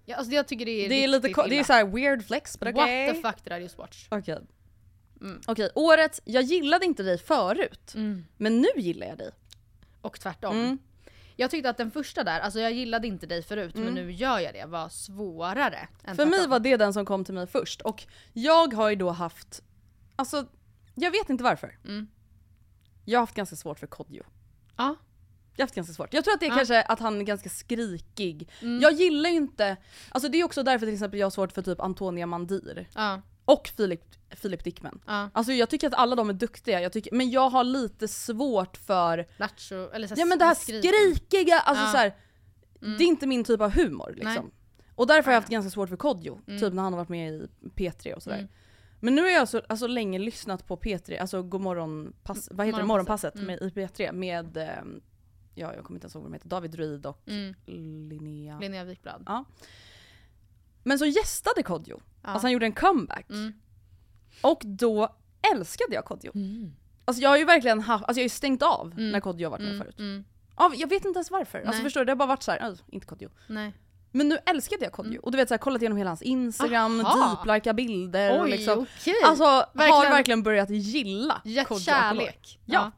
Ja, 0.05 0.17
alltså 0.17 0.33
jag 0.33 0.49
tycker 0.49 0.65
det 0.67 0.71
är 0.85 0.89
Det 0.89 1.05
är 1.05 1.09
lite 1.09 1.33
ko- 1.33 1.43
det 1.43 1.49
är 1.49 1.55
illa. 1.55 1.65
så 1.65 1.73
här 1.73 1.85
weird 1.87 2.25
flex 2.27 2.59
but 2.61 2.75
What 2.75 2.83
okej. 2.85 3.15
the 3.15 3.21
fuck 3.23 3.45
did 3.45 3.53
I 3.53 3.57
just 3.57 3.79
watch? 3.79 4.07
Okej. 4.11 4.39
Mm. 5.21 5.41
Okej, 5.47 5.71
året, 5.75 6.21
jag 6.25 6.43
gillade 6.43 6.85
inte 6.87 7.03
dig 7.03 7.19
förut. 7.19 7.93
Mm. 7.95 8.25
Men 8.37 8.61
nu 8.61 8.69
gillar 8.77 9.07
jag 9.07 9.19
dig. 9.19 9.31
och 10.01 10.21
tvärtom. 10.21 10.57
Mm. 10.57 10.79
Jag 11.37 11.51
tyckte 11.51 11.71
att 11.71 11.77
den 11.77 11.91
första 11.91 12.25
där, 12.25 12.41
alltså 12.41 12.61
jag 12.61 12.73
gillade 12.73 13.07
inte 13.07 13.27
dig 13.27 13.43
förut 13.43 13.75
men 13.75 13.95
nu 13.95 14.13
gör 14.13 14.39
jag 14.39 14.55
det, 14.55 14.67
var 14.67 14.89
svårare. 14.89 15.89
Mm. 16.05 16.17
För 16.17 16.27
mig 16.27 16.47
var 16.47 16.61
det 16.61 16.77
den 16.77 16.93
som 16.93 17.07
kom 17.07 17.25
till 17.25 17.35
mig 17.35 17.47
först 17.47 17.81
och 17.81 18.07
jag 18.33 18.75
har 18.75 18.91
ju 18.91 18.97
då 18.97 19.11
haft, 19.11 19.63
alltså 20.17 20.47
jag 20.95 21.11
vet 21.11 21.31
inte 21.31 21.45
varför. 21.45 21.79
Mm. 21.85 22.07
Jag 23.05 23.19
har 23.19 23.23
haft 23.23 23.35
ganska 23.35 23.57
svårt 23.57 23.79
för 23.79 23.87
Kodjo. 23.87 24.23
Ja. 24.77 24.97
Jag 25.57 25.63
har 25.63 25.67
haft 25.67 25.75
ganska 25.75 25.95
svårt. 25.95 26.15
Jag 26.15 26.25
tror 26.25 26.35
att 26.35 26.41
det 26.41 26.47
är 26.47 26.51
Ja. 26.51 26.57
kanske 26.57 26.83
att 26.83 27.01
han 27.01 27.21
är 27.21 27.25
ganska 27.25 27.49
skrikig. 27.49 28.51
Mm. 28.63 28.81
Jag 28.81 28.93
gillar 28.93 29.31
ju 29.31 29.37
inte, 29.37 29.77
alltså 30.11 30.29
det 30.29 30.41
är 30.41 30.45
också 30.45 30.63
därför 30.63 30.87
till 30.87 30.95
exempel 30.95 31.21
jag 31.21 31.27
har 31.27 31.31
svårt 31.31 31.53
för 31.53 31.63
typ 31.63 31.81
Antonia 31.81 32.27
Mandir. 32.27 32.89
Ja. 32.95 33.23
Och 33.47 33.69
Filip, 33.77 34.03
Filip 34.31 34.65
Dickman. 34.65 35.01
Ja. 35.07 35.31
Alltså 35.33 35.53
jag 35.53 35.69
tycker 35.71 35.87
att 35.87 35.95
alla 35.95 36.17
de 36.17 36.29
är 36.29 36.35
duktiga, 36.35 36.81
jag 36.81 36.93
tycker, 36.93 37.15
men 37.15 37.31
jag 37.31 37.51
har 37.51 37.65
lite 37.65 38.09
svårt 38.09 38.77
för 38.77 39.27
Lattjo, 39.37 39.91
eller 39.91 40.09
så 40.09 40.15
Ja 40.17 40.25
men 40.25 40.39
det 40.39 40.45
här 40.45 40.55
skrikiga, 40.55 41.59
alltså 41.61 41.85
Ja. 41.85 41.91
så 41.91 41.97
här, 41.97 42.17
det 42.81 43.05
är 43.05 43.09
inte 43.09 43.27
min 43.27 43.45
typ 43.45 43.61
av 43.61 43.71
humor 43.71 44.13
liksom. 44.17 44.33
Nej. 44.45 44.53
Och 44.95 45.07
därför 45.07 45.27
har 45.27 45.33
jag 45.33 45.41
haft 45.41 45.51
ganska 45.53 45.71
svårt 45.71 45.89
för 45.89 45.97
Kodjo, 45.97 46.41
typ 46.47 46.73
när 46.73 46.83
han 46.83 46.93
har 46.93 47.01
varit 47.01 47.09
med 47.09 47.33
i 47.35 47.49
P3 47.77 48.13
och 48.13 48.23
sådär. 48.23 48.39
Mm. 48.39 48.49
Men 49.01 49.15
nu 49.15 49.23
har 49.23 49.29
jag 49.29 49.49
så 49.49 49.63
alltså, 49.69 49.87
länge 49.87 50.19
lyssnat 50.19 50.67
på 50.67 50.77
P3, 50.77 51.21
alltså 51.21 51.43
Godmorgon, 51.43 52.13
pass, 52.23 52.49
vad 52.53 52.67
heter 52.67 52.79
det, 52.79 52.85
Morgonpasset. 52.87 53.35
Morgonpasset 53.35 53.87
med, 53.87 53.99
i 53.99 54.05
P3 54.05 54.13
med, 54.13 54.57
ehm, 54.57 55.01
ja 55.55 55.75
jag 55.75 55.85
kommer 55.85 55.97
inte 55.97 56.05
ens 56.05 56.15
ihåg 56.15 56.23
vad 56.23 56.33
de 56.33 56.35
heter, 56.35 56.49
David 56.49 56.71
Druid 56.71 57.07
och 57.07 57.23
Mm. 57.29 57.55
Linnea. 58.09 58.59
Linnea 58.59 58.85
Wikblad. 58.85 59.23
Ja. 59.27 59.45
Men 60.83 60.99
så 60.99 61.07
gästade 61.07 61.63
Kodjo, 61.63 62.01
Ja. 62.27 62.33
alltså 62.33 62.45
han 62.47 62.53
gjorde 62.53 62.67
en 62.67 62.73
comeback. 62.73 63.31
Mm. 63.31 63.53
Och 64.43 64.63
då 64.65 65.17
älskade 65.55 65.95
jag 65.95 66.05
Kodjo. 66.05 66.33
Alltså 67.05 67.23
jag 67.23 67.31
har 67.31 67.37
ju 67.37 67.45
verkligen 67.45 67.81
haft, 67.81 68.05
alltså 68.05 68.19
jag 68.21 68.23
har 68.23 68.27
ju 68.27 68.29
stängt 68.29 68.63
av 68.63 68.93
Mm. 68.93 69.11
när 69.11 69.21
Kodjo 69.21 69.47
har 69.47 69.51
varit 69.51 69.63
med 69.69 69.79
förut. 69.79 69.99
Mm. 69.99 70.25
Ja, 70.57 70.73
jag 70.77 70.89
vet 70.89 71.05
inte 71.05 71.17
ens 71.19 71.31
varför. 71.31 71.63
Alltså 71.63 71.83
förstår 71.83 72.01
du, 72.01 72.05
det 72.05 72.13
har 72.13 72.17
bara 72.17 72.29
varit 72.29 72.43
så 72.43 72.51
här, 72.53 72.69
"Öj, 72.71 72.77
inte 72.89 73.07
Kodjo. 73.07 73.29
Nej. 73.49 73.73
Men 74.13 74.29
nu 74.29 74.39
älskade 74.47 74.85
jag 74.85 74.93
Kodjo. 74.93 75.21
Och 75.23 75.31
du 75.33 75.37
vet 75.39 75.49
så 75.49 75.55
här, 75.55 75.59
kollat 75.59 75.83
igenom 75.83 75.99
hela 75.99 76.11
hans 76.11 76.23
instagram, 76.23 77.05
deeplikea 77.45 77.73
bilder. 77.75 78.39
och 78.39 78.45
Oj, 78.45 78.51
liksom. 78.51 78.79
okej. 78.79 79.15
Alltså 79.25 79.45
har 79.45 79.67
Verkligen. 79.75 80.13
verkligen 80.13 80.43
börjat 80.43 80.71
gilla 80.71 81.43
Gett 81.45 81.69
Kodjo 81.69 81.81
kärlek. 81.85 82.59
Ja. 82.65 82.91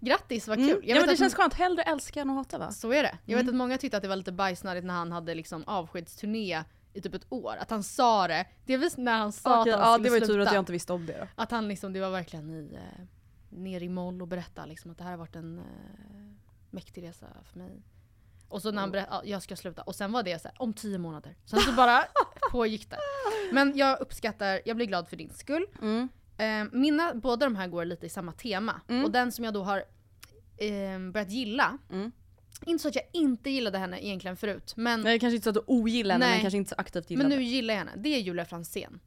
Grattis, 0.00 0.48
vad 0.48 0.56
kul. 0.58 0.70
Mm. 0.70 0.80
Jag 0.82 0.88
Ja, 0.88 0.94
vet 0.94 1.02
men 1.02 1.06
det 1.06 1.12
att- 1.12 1.18
känns 1.18 1.34
skönt, 1.34 1.54
hellre 1.54 1.82
älska 1.82 2.20
än 2.20 2.30
att 2.30 2.36
hata 2.36 2.58
va? 2.58 2.70
Så 2.72 2.92
är 2.92 3.02
det. 3.02 3.18
Jag 3.24 3.36
vet 3.36 3.42
Mm. 3.42 3.54
att 3.54 3.58
många 3.58 3.78
tyckte 3.78 3.96
att 3.96 4.02
det 4.02 4.08
var 4.08 4.16
lite 4.16 4.32
bajsnödigt 4.32 4.86
när 4.86 4.94
han 4.94 5.12
hade 5.12 5.34
liksom 5.34 5.64
avskedsturné 5.66 6.64
i 6.96 7.00
typ 7.00 7.14
ett 7.14 7.26
år. 7.28 7.56
Att 7.60 7.70
han 7.70 7.82
sa 7.82 8.28
det. 8.28 8.46
Visst 8.64 8.98
när 8.98 9.18
han 9.18 9.32
sa 9.32 9.60
Okej, 9.60 9.72
att 9.72 9.80
han 9.80 9.88
ja 9.88 9.94
skulle 9.94 10.06
det 10.08 10.10
var 10.10 10.16
ju 10.16 10.20
tur 10.20 10.34
sluta. 10.34 10.48
att 10.48 10.54
jag 10.54 10.62
inte 10.62 10.72
visste 10.72 10.92
om 10.92 11.06
det 11.06 11.18
då. 11.20 11.26
Att 11.34 11.50
han 11.50 11.68
liksom, 11.68 11.92
det 11.92 12.00
var 12.00 12.10
verkligen 12.10 12.50
i, 12.50 12.74
eh, 12.74 13.04
ner 13.58 13.82
i 13.82 13.88
moll 13.88 14.22
och 14.22 14.28
berätta 14.28 14.66
liksom 14.66 14.90
att 14.90 14.98
det 14.98 15.04
här 15.04 15.10
har 15.10 15.18
varit 15.18 15.36
en 15.36 15.58
eh, 15.58 15.64
mäktig 16.70 17.02
resa 17.02 17.26
för 17.52 17.58
mig. 17.58 17.82
Och 18.48 18.62
så 18.62 18.70
när 18.70 18.80
han 18.80 18.90
berättade, 18.90 19.16
ja, 19.16 19.30
jag 19.30 19.42
ska 19.42 19.56
sluta. 19.56 19.82
Och 19.82 19.94
sen 19.94 20.12
var 20.12 20.22
det 20.22 20.42
så 20.42 20.48
här, 20.48 20.56
om 20.62 20.72
tio 20.72 20.98
månader. 20.98 21.36
Sen 21.44 21.60
så 21.60 21.72
bara 21.72 22.04
pågick 22.52 22.90
det. 22.90 22.98
Men 23.52 23.76
jag 23.76 24.00
uppskattar, 24.00 24.60
jag 24.64 24.76
blir 24.76 24.86
glad 24.86 25.08
för 25.08 25.16
din 25.16 25.30
skull. 25.30 25.66
Mm. 25.82 26.08
Eh, 26.38 26.72
mina, 26.72 27.14
båda 27.14 27.46
de 27.46 27.56
här 27.56 27.66
går 27.68 27.84
lite 27.84 28.06
i 28.06 28.08
samma 28.08 28.32
tema. 28.32 28.80
Mm. 28.88 29.04
Och 29.04 29.10
den 29.10 29.32
som 29.32 29.44
jag 29.44 29.54
då 29.54 29.62
har 29.62 29.84
eh, 30.56 30.98
börjat 31.12 31.30
gilla, 31.30 31.78
Mm. 31.90 32.12
Inte 32.66 32.82
så 32.82 32.88
att 32.88 32.94
jag 32.94 33.04
inte 33.12 33.50
gillade 33.50 33.78
henne 33.78 34.04
egentligen 34.06 34.36
förut, 34.36 34.72
men, 34.76 35.00
Nej 35.00 35.18
kanske 35.20 35.34
inte 35.34 35.44
så 35.44 35.50
att 35.50 35.54
du 35.54 35.62
ogillar 35.66 36.14
henne 36.14 36.26
Nej. 36.26 36.34
men 36.34 36.40
kanske 36.42 36.56
inte 36.58 36.68
så 36.68 36.74
aktivt 36.78 37.10
gillar 37.10 37.24
men 37.28 37.38
nu 37.38 37.42
gillar 37.44 37.74
jag 37.74 37.78
henne. 37.78 37.92
Det 37.96 38.08
är 38.08 38.18
Julia 38.18 38.44
Franzén. 38.44 39.00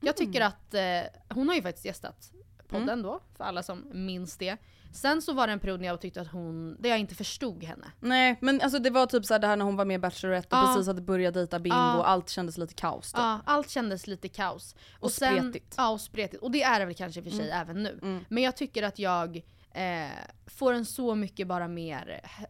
Jag 0.00 0.20
Mm. 0.20 0.32
tycker 0.32 0.40
att, 0.46 0.74
eh, 0.74 1.34
hon 1.34 1.48
har 1.48 1.54
ju 1.54 1.62
faktiskt 1.62 1.84
gästat 1.86 2.32
podden 2.68 3.02
då, 3.02 3.20
för 3.36 3.44
alla 3.44 3.62
som 3.62 3.84
minns 3.92 4.36
det. 4.36 4.56
Sen 4.92 5.22
så 5.22 5.32
var 5.32 5.46
det 5.46 5.52
en 5.52 5.60
period 5.60 5.80
när 5.80 5.86
jag 5.88 6.00
tyckte 6.00 6.20
att 6.20 6.28
hon, 6.32 6.76
där 6.80 6.90
jag 6.90 6.98
inte 6.98 7.14
förstod 7.14 7.64
henne. 7.64 7.86
Nej 8.00 8.36
men 8.40 8.60
alltså 8.60 8.78
det 8.78 8.90
var 8.90 9.06
typ 9.06 9.24
så 9.24 9.34
här 9.34 9.38
det 9.38 9.46
här 9.46 9.56
när 9.56 9.64
hon 9.64 9.76
var 9.76 9.84
med 9.84 9.94
i 9.94 9.98
Bachelorette 9.98 10.56
och 10.56 10.62
Ja. 10.62 10.72
precis 10.74 10.86
hade 10.86 11.00
börjat 11.02 11.34
dejta 11.34 11.58
Bingo 11.58 11.76
Ja. 11.76 11.98
och 11.98 12.08
allt 12.10 12.28
kändes 12.28 12.58
lite 12.58 12.74
kaos 12.74 13.12
typ. 13.12 13.18
Ja, 13.18 13.40
allt 13.44 13.70
kändes 13.70 14.06
lite 14.06 14.28
kaos. 14.28 14.74
Och 15.00 15.10
sen, 15.12 15.38
spretigt. 15.38 15.74
Ja, 15.76 15.88
och 15.90 16.00
spretigt. 16.00 16.42
Och 16.42 16.50
det 16.50 16.62
är 16.62 16.80
det 16.80 16.86
väl 16.86 16.94
kanske 16.94 17.20
och 17.20 17.24
för 17.26 17.32
sig 17.32 17.50
även 17.50 17.82
nu. 17.82 17.98
Mm. 18.02 18.24
Men 18.28 18.42
jag 18.42 18.56
tycker 18.56 18.82
att 18.82 18.98
jag 18.98 19.42
eh, 19.74 20.08
får 20.46 20.72
en 20.72 20.84
så 20.84 21.14
mycket 21.14 21.46
bara 21.46 21.68
mer 21.68 22.20
eh, 22.24 22.44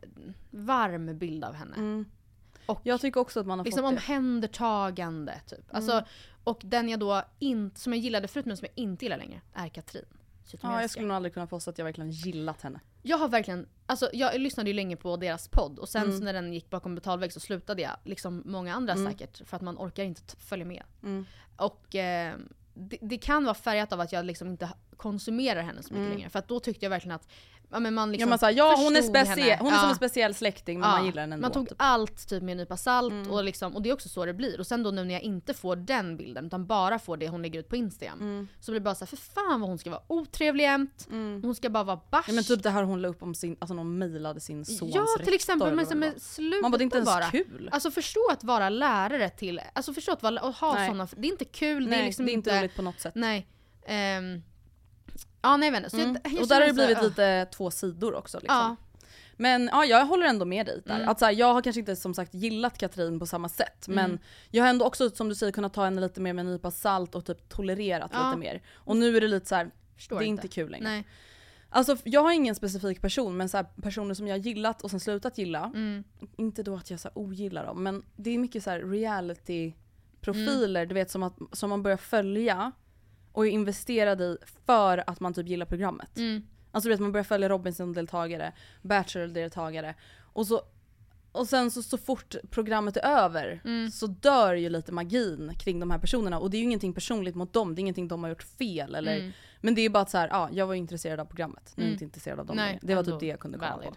varm 0.50 1.18
bild 1.18 1.44
av 1.44 1.54
henne. 1.54 1.76
Mm. 1.76 2.04
Och 2.66 2.80
Jag 2.84 3.00
tycker 3.00 3.20
också 3.20 3.40
att 3.40 3.46
man 3.46 3.58
har 3.58 3.64
liksom 3.64 3.82
fått 3.82 3.90
det. 3.90 3.96
omhändertagande 3.96 5.40
typ. 5.46 5.74
Alltså, 5.74 6.04
och 6.44 6.60
den 6.64 6.88
jag 6.88 7.00
då 7.00 7.22
inte, 7.38 7.80
som 7.80 7.92
jag 7.92 8.00
gillade 8.02 8.28
förut 8.28 8.46
men 8.46 8.56
som 8.56 8.66
jag 8.74 8.84
inte 8.84 9.04
gillar 9.04 9.18
längre, 9.18 9.40
är 9.54 9.68
Katrin. 9.68 10.04
Ja, 10.62 10.80
jag 10.80 10.90
skulle 10.90 11.06
nog 11.06 11.16
aldrig 11.16 11.34
kunna 11.34 11.46
påstå 11.46 11.70
att 11.70 11.78
jag 11.78 11.84
verkligen 11.84 12.10
gillat 12.10 12.62
henne. 12.62 12.80
Jag 13.02 13.18
har 13.18 13.28
verkligen, 13.28 13.68
alltså 13.86 14.10
jag 14.12 14.40
lyssnade 14.40 14.70
ju 14.70 14.74
länge 14.74 14.96
på 14.96 15.16
deras 15.16 15.48
podd 15.48 15.78
och 15.78 15.88
sen 15.88 16.02
Mm. 16.02 16.20
när 16.20 16.32
den 16.32 16.52
gick 16.52 16.70
bakom 16.70 16.94
betalvägg 16.94 17.32
så 17.32 17.40
slutade 17.40 17.82
jag, 17.82 17.96
liksom 18.04 18.42
många 18.46 18.74
andra 18.74 18.96
säkert, 18.96 19.48
för 19.48 19.56
att 19.56 19.62
man 19.62 19.76
orkar 19.78 20.04
inte 20.04 20.36
följa 20.36 20.64
med. 20.66 20.82
Mm. 21.02 21.26
Och 21.56 21.94
eh, 21.94 22.34
det, 22.74 22.98
det 23.00 23.18
kan 23.18 23.44
vara 23.44 23.54
färgat 23.54 23.92
av 23.92 24.00
att 24.00 24.12
jag 24.12 24.24
liksom 24.24 24.48
inte 24.48 24.72
konsumerar 24.96 25.62
henne 25.62 25.82
så 25.82 25.94
mycket 25.94 26.08
längre. 26.08 26.30
För 26.30 26.38
att 26.38 26.48
då 26.48 26.60
tyckte 26.60 26.84
jag 26.84 26.90
verkligen 26.90 27.14
att 27.14 27.28
ja, 27.70 27.80
men 27.80 27.94
man 27.94 28.12
liksom 28.12 28.28
Mm. 28.28 28.28
ja, 28.28 28.30
man 28.32 28.38
sa, 28.38 28.50
ja 28.50 28.74
hon 28.76 28.96
är, 28.96 29.58
hon 29.58 29.66
är 29.72 29.76
som 29.76 29.84
Ja. 29.84 29.88
en 29.88 29.94
speciell 29.94 30.34
släkting 30.34 30.80
men 30.80 30.90
Ja, 30.90 30.96
man 30.96 31.06
gillar 31.06 31.22
henne 31.22 31.34
ändå. 31.34 31.42
Man 31.44 31.52
tog 31.52 31.68
typ. 31.68 31.76
allt 31.80 32.28
typ 32.28 32.42
med 32.42 32.52
en 32.52 32.58
nypa 32.58 32.76
salt 32.76 33.28
och, 33.30 33.44
liksom, 33.44 33.76
och 33.76 33.82
det 33.82 33.88
är 33.90 33.94
också 33.94 34.08
så 34.08 34.24
det 34.26 34.34
blir. 34.34 34.60
Och 34.60 34.66
sen 34.66 34.82
då 34.82 34.90
nu 34.90 35.04
när 35.04 35.14
jag 35.14 35.22
inte 35.22 35.54
får 35.54 35.76
den 35.76 36.16
bilden 36.16 36.46
utan 36.46 36.66
bara 36.66 36.98
får 36.98 37.16
det 37.16 37.28
hon 37.28 37.42
lägger 37.42 37.60
ut 37.60 37.68
på 37.68 37.76
Instagram. 37.76 38.20
Mm. 38.20 38.48
Så 38.60 38.70
blir 38.72 38.80
det 38.80 38.84
bara 38.84 38.94
så 38.94 39.04
här, 39.04 39.06
för 39.06 39.16
fan 39.16 39.60
vad 39.60 39.68
hon 39.68 39.78
ska 39.78 39.90
vara 39.90 40.02
otrevlig 40.06 40.64
jämt. 40.64 41.06
Hon 41.42 41.54
ska 41.54 41.70
bara 41.70 41.84
vara 41.84 42.00
barsk. 42.10 42.28
Ja, 42.28 42.32
men 42.32 42.44
typ 42.44 42.62
det 42.62 42.70
här 42.70 42.82
hon 42.82 43.02
la 43.02 43.08
upp 43.08 43.22
om 43.22 43.34
sin, 43.34 43.56
alltså 43.60 43.74
någon 43.74 43.98
mejlade 43.98 44.40
sin 44.40 44.64
sons 44.64 44.94
Ja 44.94 45.06
till 45.24 45.34
exempel, 45.34 45.74
men, 45.74 45.86
det 45.88 45.94
men 45.94 46.20
sluta 46.20 46.62
Man 46.62 46.70
bara 46.70 46.78
det 46.78 46.82
är 46.82 46.84
inte 46.84 46.96
ens 46.96 47.08
bara. 47.14 47.30
kul. 47.30 47.68
Alltså 47.72 47.90
förstå 47.90 48.20
att 48.32 48.44
vara 48.44 48.68
lärare 48.68 49.30
till, 49.30 49.60
alltså 49.72 49.92
förstå 49.92 50.12
att 50.12 50.22
vara, 50.22 50.40
och 50.42 50.54
ha 50.54 50.86
sådana, 50.86 51.08
det 51.16 51.28
är 51.28 51.32
inte 51.32 51.44
kul, 51.44 51.86
Nej 51.88 51.90
det 51.98 52.02
är 52.02 52.06
liksom 52.06 52.26
det 52.26 52.32
är 52.32 52.34
inte 52.34 52.58
roligt 52.60 52.76
på 52.76 52.82
något 52.82 53.00
sätt. 53.00 53.14
Nej. 53.14 53.46
Ehm, 53.86 54.42
ja 55.42 55.56
nej 55.56 55.68
inte. 55.76 55.90
Så 55.90 55.96
Mm. 56.00 56.16
jag, 56.24 56.40
Och 56.42 56.48
där 56.48 56.54
har 56.54 56.60
det 56.60 56.66
känner 56.66 56.68
så- 56.68 56.74
blivit 56.74 56.98
ja. 57.02 57.08
lite 57.08 57.46
två 57.56 57.70
sidor 57.70 58.14
också 58.14 58.38
liksom. 58.40 58.56
Ja. 58.56 58.76
Men 59.36 59.70
ja, 59.72 59.84
jag 59.84 60.06
håller 60.06 60.26
ändå 60.26 60.44
med 60.44 60.66
dig 60.66 60.82
där. 60.86 60.96
Mm. 60.96 61.08
Att, 61.08 61.18
så 61.18 61.24
här, 61.24 61.32
jag 61.32 61.54
har 61.54 61.62
kanske 61.62 61.80
inte 61.80 61.96
som 61.96 62.14
sagt 62.14 62.34
gillat 62.34 62.78
Katrin 62.78 63.18
på 63.18 63.26
samma 63.26 63.48
sätt 63.48 63.88
men 63.88 64.04
Mm. 64.04 64.18
jag 64.50 64.64
har 64.64 64.70
ändå 64.70 64.84
också 64.86 65.10
som 65.10 65.28
du 65.28 65.34
säger 65.34 65.52
kunnat 65.52 65.72
ta 65.74 65.84
henne 65.84 66.00
lite 66.00 66.20
mer 66.20 66.32
med 66.32 66.46
en 66.46 66.52
nypa 66.52 66.70
salt 66.70 67.14
och 67.14 67.24
typ 67.26 67.48
tolererat 67.48 68.10
Ja. 68.14 68.26
lite 68.28 68.38
mer. 68.38 68.62
Och 68.74 68.96
nu 68.96 69.16
är 69.16 69.20
det 69.20 69.28
lite 69.28 69.46
så 69.46 69.54
här, 69.54 69.70
det 70.08 70.14
är 70.14 70.22
inte. 70.22 70.48
kul 70.48 70.70
längre. 70.70 70.88
Nej. 70.88 71.04
Alltså 71.72 71.96
jag 72.04 72.22
har 72.22 72.32
ingen 72.32 72.54
specifik 72.54 73.00
person 73.00 73.36
men 73.36 73.48
så 73.48 73.56
här, 73.56 73.66
personer 73.82 74.14
som 74.14 74.26
jag 74.26 74.38
gillat 74.38 74.82
och 74.82 74.90
sen 74.90 75.00
slutat 75.00 75.38
gilla. 75.38 75.64
Mm. 75.74 76.04
Inte 76.36 76.62
då 76.62 76.76
att 76.76 76.90
jag 76.90 77.00
så 77.00 77.08
här, 77.08 77.18
ogillar 77.18 77.66
dem 77.66 77.82
men 77.82 78.02
det 78.16 78.30
är 78.30 78.38
mycket 78.38 78.62
så 78.64 78.70
här 78.70 78.80
reality 78.80 79.72
profiler 80.20 80.86
du 80.86 80.94
vet 80.94 81.10
som, 81.10 81.22
att, 81.22 81.36
som 81.52 81.70
man 81.70 81.82
börjar 81.82 81.96
följa 81.96 82.72
och 83.32 83.46
är 83.46 83.50
investerad 83.50 84.20
i 84.20 84.36
för 84.66 85.10
att 85.10 85.20
man 85.20 85.34
typ 85.34 85.48
gillar 85.48 85.66
programmet. 85.66 86.16
Mm. 86.18 86.42
Alltså 86.72 86.88
du 86.88 86.94
vet 86.94 87.00
man 87.00 87.12
börjar 87.12 87.24
följa 87.24 87.48
Robinson-deltagare, 87.48 88.52
Bachelor-deltagare 88.82 89.94
och 90.20 90.46
så 90.46 90.62
och 91.32 91.48
sen 91.48 91.70
så, 91.70 91.82
så 91.82 91.98
fort 91.98 92.34
programmet 92.50 92.96
är 92.96 93.00
över 93.02 93.60
Mm. 93.64 93.90
så 93.90 94.06
dör 94.06 94.54
ju 94.54 94.68
lite 94.68 94.92
magin 94.92 95.52
kring 95.58 95.80
de 95.80 95.90
här 95.90 95.98
personerna 95.98 96.38
och 96.38 96.50
det 96.50 96.56
är 96.56 96.58
ju 96.58 96.64
ingenting 96.64 96.92
personligt 96.92 97.34
mot 97.34 97.52
dem, 97.52 97.74
det 97.74 97.78
är 97.78 97.80
ingenting 97.80 98.08
de 98.08 98.22
har 98.22 98.30
gjort 98.30 98.42
fel 98.42 98.94
eller 98.94 99.16
Mm. 99.16 99.32
Men 99.60 99.74
det 99.74 99.80
är 99.82 99.90
bara 99.90 100.02
att 100.02 100.10
så 100.10 100.18
här, 100.18 100.28
ja 100.28 100.48
jag 100.52 100.66
var 100.66 100.74
intresserad 100.74 101.20
av 101.20 101.24
programmet, 101.24 101.72
nu 101.76 101.82
är 101.82 101.86
jag 101.86 101.88
Mm. 101.88 101.92
inte 101.92 102.04
intresserad 102.04 102.40
av 102.40 102.46
dem 102.46 102.56
Nej. 102.56 102.78
Det 102.82 102.94
var 102.94 103.02
typ 103.04 103.20
det 103.20 103.26
jag 103.26 103.40
kunde 103.40 103.58
komma 103.58 103.76
valid. 103.76 103.88
på. 103.88 103.96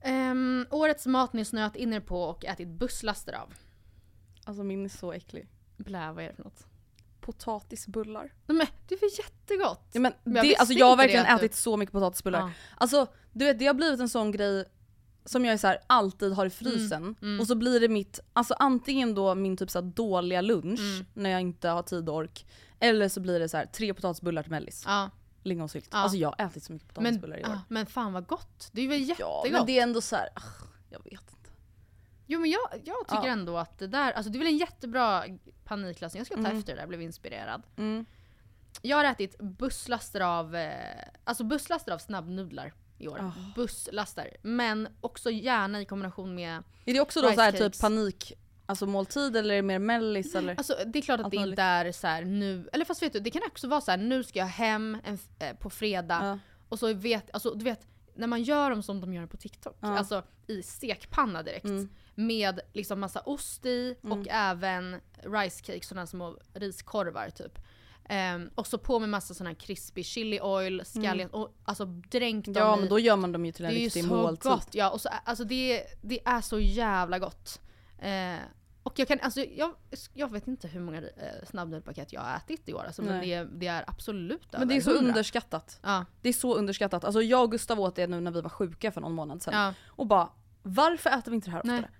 Ehm, 0.00 0.66
årets 0.70 1.06
mat 1.06 1.32
ni 1.32 1.44
snöat 1.44 1.76
in 1.76 1.92
er 1.92 2.00
på 2.00 2.22
och 2.22 2.44
ätit 2.44 2.68
busslaster 2.68 3.32
av. 3.32 3.54
Alltså 4.44 4.62
min 4.62 4.84
är 4.84 4.88
så 4.88 5.12
äcklig. 5.12 5.48
Blä, 5.76 6.12
vad 6.12 6.24
är 6.24 6.28
det 6.28 6.34
för 6.34 6.44
något? 6.44 6.66
Potatisbullar. 7.20 8.32
Nej, 8.46 8.56
men 8.56 8.66
det 8.88 8.94
är 8.94 8.98
för 8.98 9.18
jättegott. 9.18 9.88
Ja, 9.92 10.00
men 10.00 10.12
jag 10.24 10.44
det, 10.44 10.56
alltså 10.56 10.74
jag 10.74 10.86
har 10.86 10.96
verkligen 10.96 11.24
det 11.24 11.30
ätit 11.30 11.54
så 11.54 11.76
mycket 11.76 11.92
potatisbullar. 11.92 12.40
Ja. 12.40 12.50
Alltså 12.76 13.06
du 13.32 13.44
vet 13.44 13.58
det 13.58 13.66
har 13.66 13.74
blivit 13.74 14.00
en 14.00 14.08
sån 14.08 14.32
grej 14.32 14.64
som 15.24 15.44
jag 15.44 15.52
är 15.54 15.56
så 15.58 15.66
här, 15.66 15.78
alltid 15.86 16.32
har 16.32 16.46
i 16.46 16.50
frysen. 16.50 17.14
Mm, 17.22 17.40
Och 17.40 17.46
så 17.46 17.54
blir 17.54 17.80
det 17.80 17.88
mitt, 17.88 18.20
alltså 18.32 18.54
antingen 18.58 19.14
då 19.14 19.34
min 19.34 19.56
typ 19.56 19.70
så 19.70 19.80
dåliga 19.80 20.40
lunch 20.40 20.80
Mm. 20.80 21.06
när 21.14 21.30
jag 21.30 21.40
inte 21.40 21.68
har 21.68 21.82
tid 21.82 22.08
och 22.08 22.14
ork. 22.14 22.46
Eller 22.80 23.08
så 23.08 23.20
blir 23.20 23.40
det 23.40 23.48
så 23.48 23.56
här, 23.56 23.66
tre 23.66 23.94
potatisbullar 23.94 24.42
till 24.42 24.50
mellis. 24.50 24.82
Ja, 24.86 25.10
Lingonsylt. 25.42 25.88
Ja. 25.92 25.98
Alltså 25.98 26.18
jag 26.18 26.34
har 26.38 26.46
ätit 26.46 26.62
så 26.62 26.72
mycket 26.72 26.88
men, 26.88 26.94
potatisbullar 27.04 27.36
i 27.38 27.44
år. 27.44 27.60
men 27.68 27.86
fan 27.86 28.12
vad 28.12 28.26
gott. 28.26 28.68
Det 28.72 28.82
är 28.82 28.88
väl 28.88 29.00
jättegott. 29.08 29.42
ja 29.46 29.50
men 29.52 29.66
det 29.66 29.78
är 29.78 29.82
ändå 29.82 30.00
så 30.00 30.16
här, 30.16 30.28
ah, 30.34 30.42
jag 30.90 31.04
vet 31.04 31.12
inte. 31.12 31.50
Jo 32.26 32.40
men 32.40 32.50
jag, 32.50 32.60
jag 32.84 33.08
tycker 33.08 33.26
Ja. 33.26 33.32
ändå 33.32 33.58
att 33.58 33.78
det 33.78 33.86
där, 33.86 34.12
alltså 34.12 34.32
det 34.32 34.36
är 34.36 34.38
väl 34.38 34.48
en 34.48 34.56
jättebra 34.58 35.24
paniklösning. 35.64 36.20
Jag 36.20 36.26
ska 36.26 36.34
ta 36.34 36.40
Mm. 36.40 36.58
efter 36.58 36.74
det 36.74 36.80
där, 36.80 36.86
blev 36.88 37.02
inspirerad. 37.02 37.62
Mm. 37.76 38.06
Jag 38.82 38.96
har 38.96 39.04
ätit 39.04 39.38
busslaster 39.38 40.20
av, 40.20 40.56
eh, 40.56 40.72
alltså 41.24 41.44
busslaster 41.44 41.92
av 41.92 41.98
snabbnudlar 41.98 42.72
i 42.98 43.08
år. 43.08 43.18
Ah. 43.20 43.32
Busslaster. 43.54 44.36
Men 44.42 44.88
också 45.00 45.30
gärna 45.30 45.80
i 45.80 45.84
kombination 45.84 46.34
med, 46.34 46.62
Är 46.84 46.94
det 46.94 47.00
också 47.00 47.22
då 47.22 47.32
så 47.32 47.40
här 47.40 47.52
typ 47.52 47.80
panik, 47.80 48.32
alltså 48.68 48.86
måltid 48.86 49.36
eller 49.36 49.54
är 49.54 49.56
det 49.58 49.62
mer 49.62 49.78
mellis 49.78 50.34
eller? 50.34 50.54
alltså 50.54 50.76
det 50.86 50.98
är 50.98 51.02
klart 51.02 51.20
att 51.20 51.24
Allt 51.24 51.30
det 51.30 51.36
inte 51.36 51.62
är 51.62 51.92
så 51.92 52.06
här 52.06 52.24
nu, 52.24 52.68
eller 52.72 52.84
fast 52.84 53.02
vet 53.02 53.12
du, 53.12 53.20
det 53.20 53.30
kan 53.30 53.42
också 53.46 53.68
vara 53.68 53.80
så 53.80 53.90
här 53.90 53.98
nu 53.98 54.24
ska 54.24 54.38
jag 54.38 54.46
hem 54.46 54.98
en, 55.04 55.18
eh, 55.38 55.56
på 55.56 55.70
fredag 55.70 56.20
Ja. 56.22 56.38
och 56.68 56.78
så 56.78 56.92
vet, 56.94 57.30
alltså 57.32 57.50
du 57.54 57.64
vet, 57.64 57.86
när 58.14 58.26
man 58.26 58.42
gör 58.42 58.70
dem 58.70 58.82
som 58.82 59.00
de 59.00 59.14
gör 59.14 59.26
på 59.26 59.36
TikTok, 59.36 59.76
Ja. 59.80 59.98
alltså 59.98 60.22
i 60.46 60.62
stekpanna 60.62 61.42
direkt. 61.42 61.64
Mm. 61.64 61.88
Med 62.14 62.60
liksom 62.72 63.00
massa 63.00 63.20
ost 63.20 63.66
i 63.66 63.96
och 64.02 64.26
även 64.30 65.00
rice 65.22 65.62
cakes, 65.64 65.88
sådana 65.88 66.06
små 66.06 66.38
riskorvar 66.54 67.30
typ. 67.30 67.58
Ehm, 68.10 68.50
och 68.54 68.66
så 68.66 68.78
på 68.78 68.98
med 68.98 69.08
massa 69.08 69.34
sån 69.34 69.46
här 69.46 69.54
crispy 69.54 70.02
chili 70.02 70.40
oil, 70.40 70.82
scallion 70.84 71.30
och 71.30 71.56
alltså 71.64 71.84
dränk 71.84 72.44
dem 72.44 72.54
Ja 72.56 72.76
i. 72.76 72.80
men 72.80 72.88
då 72.88 72.98
gör 72.98 73.16
man 73.16 73.32
dem 73.32 73.46
ju 73.46 73.52
till 73.52 73.62
det 73.62 73.68
en 73.68 73.74
är 73.74 73.78
ju 73.78 73.84
riktig 73.84 74.04
så 74.04 74.08
måltid. 74.08 74.50
gott. 74.50 74.68
Ja, 74.72 74.90
och 74.90 75.00
så, 75.00 75.08
alltså 75.24 75.44
det, 75.44 75.82
det 76.02 76.20
är 76.24 76.40
så 76.40 76.60
jävla 76.60 77.18
gott. 77.18 77.60
Eh, 77.98 78.34
och 78.92 78.98
jag 78.98 79.08
kan, 79.08 79.20
alltså 79.20 79.40
jag, 79.40 79.74
jag 80.14 80.32
vet 80.32 80.46
inte 80.48 80.68
hur 80.68 80.80
många 80.80 80.98
eh, 80.98 81.46
snabbnudelspaket 81.50 82.12
jag 82.12 82.20
har 82.20 82.36
ätit 82.36 82.68
i 82.68 82.74
år 82.74 82.84
alltså, 82.84 83.02
men 83.02 83.20
det, 83.20 83.44
det 83.44 83.66
är 83.66 83.84
absolut 83.86 84.48
Men 84.52 84.68
det 84.68 84.76
är 84.76 84.80
så 84.80 84.90
100. 84.94 85.08
underskattat. 85.08 85.78
Ja, 85.82 86.04
Det 86.22 86.28
är 86.28 86.32
så 86.32 86.54
underskattat. 86.56 87.04
Alltså 87.04 87.22
jag 87.22 87.42
och 87.44 87.50
Gustav 87.50 87.80
åt 87.80 87.96
det 87.96 88.06
nu 88.06 88.20
när 88.20 88.30
vi 88.30 88.40
var 88.40 88.50
sjuka 88.50 88.92
för 88.92 89.00
någon 89.00 89.12
månad 89.14 89.42
sedan. 89.42 89.54
ja. 89.54 89.74
Och 89.86 90.06
bara, 90.06 90.28
varför 90.62 91.10
äter 91.10 91.30
vi 91.30 91.34
inte 91.34 91.50
det 91.50 91.52
här 91.56 91.62
Nej. 91.64 91.78
oftare? 91.78 91.92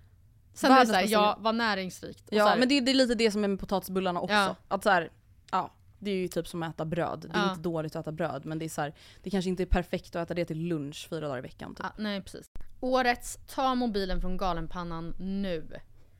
Sen 0.53 0.71
är 0.71 0.75
det 0.75 0.79
Världens 0.91 1.11
såhär, 1.11 1.23
ja 1.23 1.37
vad 1.39 1.55
näringsrikt. 1.55 2.23
Ja 2.31 2.45
här, 2.47 2.57
men 2.59 2.69
det, 2.69 2.79
det 2.81 2.91
är 2.91 2.95
lite 2.95 3.15
det 3.15 3.31
som 3.31 3.43
är 3.43 3.47
med 3.47 3.59
potatisbullarna 3.59 4.19
också. 4.21 4.33
Ja. 4.35 4.55
Att 4.67 4.83
så 4.83 4.89
här, 4.89 5.11
ja, 5.51 5.73
det 5.99 6.11
är 6.11 6.15
ju 6.15 6.27
typ 6.27 6.47
som 6.47 6.63
att 6.63 6.75
äta 6.75 6.85
bröd. 6.85 7.19
Det 7.31 7.37
är 7.37 7.41
Ja. 7.43 7.49
inte 7.49 7.61
dåligt 7.61 7.95
att 7.95 8.03
äta 8.03 8.11
bröd 8.11 8.45
men 8.45 8.59
det 8.59 8.65
är 8.65 8.69
så 8.69 8.81
här, 8.81 8.93
det 9.23 9.29
kanske 9.29 9.49
inte 9.49 9.63
är 9.63 9.67
perfekt 9.67 10.15
att 10.15 10.23
äta 10.23 10.33
det 10.33 10.45
till 10.45 10.57
lunch 10.67 11.07
fyra 11.09 11.27
dagar 11.27 11.37
i 11.37 11.41
veckan. 11.41 11.75
Typ. 11.75 11.85
ja, 11.85 11.91
nej 11.97 12.21
precis. 12.21 12.45
Årets 12.79 13.37
Ta 13.47 13.75
mobilen 13.75 14.21
från 14.21 14.37
Galenpannan 14.37 15.15
nu. 15.19 15.79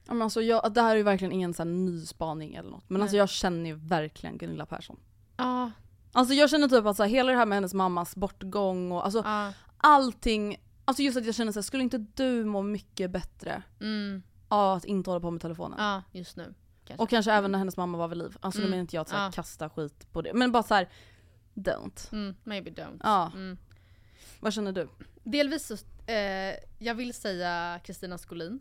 Ja, 0.09 0.13
men 0.15 0.21
alltså 0.21 0.41
jag, 0.41 0.73
det 0.73 0.81
här 0.81 0.91
är 0.91 0.95
ju 0.95 1.03
verkligen 1.03 1.31
ingen 1.31 1.53
så 1.53 1.63
här 1.63 1.69
ny 1.69 2.05
spaning 2.05 2.55
eller 2.55 2.69
något. 2.69 2.89
Men 2.89 3.01
alltså 3.01 3.13
Nej. 3.13 3.19
jag 3.19 3.29
känner 3.29 3.65
ju 3.69 3.75
verkligen 3.75 4.37
Gunilla 4.37 4.65
Persson. 4.65 4.99
Ja, 5.37 5.71
Alltså 6.11 6.33
jag 6.33 6.49
känner 6.49 6.67
typ 6.67 6.85
att 6.85 6.97
så 6.97 7.03
här, 7.03 7.09
hela 7.09 7.31
det 7.31 7.37
här 7.37 7.45
med 7.45 7.55
hennes 7.55 7.73
mammas 7.73 8.15
bortgång 8.15 8.91
och 8.91 9.05
alltså 9.05 9.21
ja. 9.25 9.53
allting. 9.77 10.57
Alltså 10.85 11.03
just 11.03 11.17
att 11.17 11.25
jag 11.25 11.35
känner 11.35 11.51
så 11.51 11.59
här, 11.59 11.63
skulle 11.63 11.83
inte 11.83 11.97
du 11.97 12.45
må 12.45 12.61
mycket 12.61 13.11
bättre 13.11 13.63
Mm, 13.81 14.23
av 14.47 14.77
att 14.77 14.85
inte 14.85 15.09
hålla 15.09 15.19
på 15.21 15.31
med 15.31 15.41
telefonen? 15.41 15.77
ja 15.79 16.03
just 16.11 16.35
nu. 16.37 16.53
Kanske. 16.85 17.03
Och 17.03 17.09
kanske 17.09 17.31
även 17.33 17.51
när 17.51 17.59
hennes 17.59 17.77
mamma 17.77 17.97
var 17.97 18.07
vid 18.07 18.17
liv. 18.17 18.37
Alltså 18.39 18.59
nu 18.59 18.63
Mm. 18.65 18.71
menar 18.71 18.81
inte 18.81 18.95
jag 18.95 19.01
att 19.01 19.09
så 19.09 19.15
här, 19.15 19.25
Ja. 19.25 19.31
kasta 19.31 19.69
skit 19.69 20.07
på 20.11 20.21
det. 20.21 20.33
Men 20.33 20.51
bara 20.51 20.63
så 20.63 20.73
här, 20.75 20.89
don't. 21.53 22.11
Mm, 22.13 22.35
maybe 22.43 22.69
don't. 22.71 22.99
Ja. 23.03 23.31
Mm. 23.35 23.57
Vad 24.39 24.53
känner 24.53 24.71
du? 24.71 24.87
Delvis 25.23 25.67
så, 25.67 25.73
eh, 26.11 26.55
jag 26.79 26.95
vill 26.95 27.13
säga 27.13 27.79
Kristina 27.83 28.17
Skolin. 28.17 28.59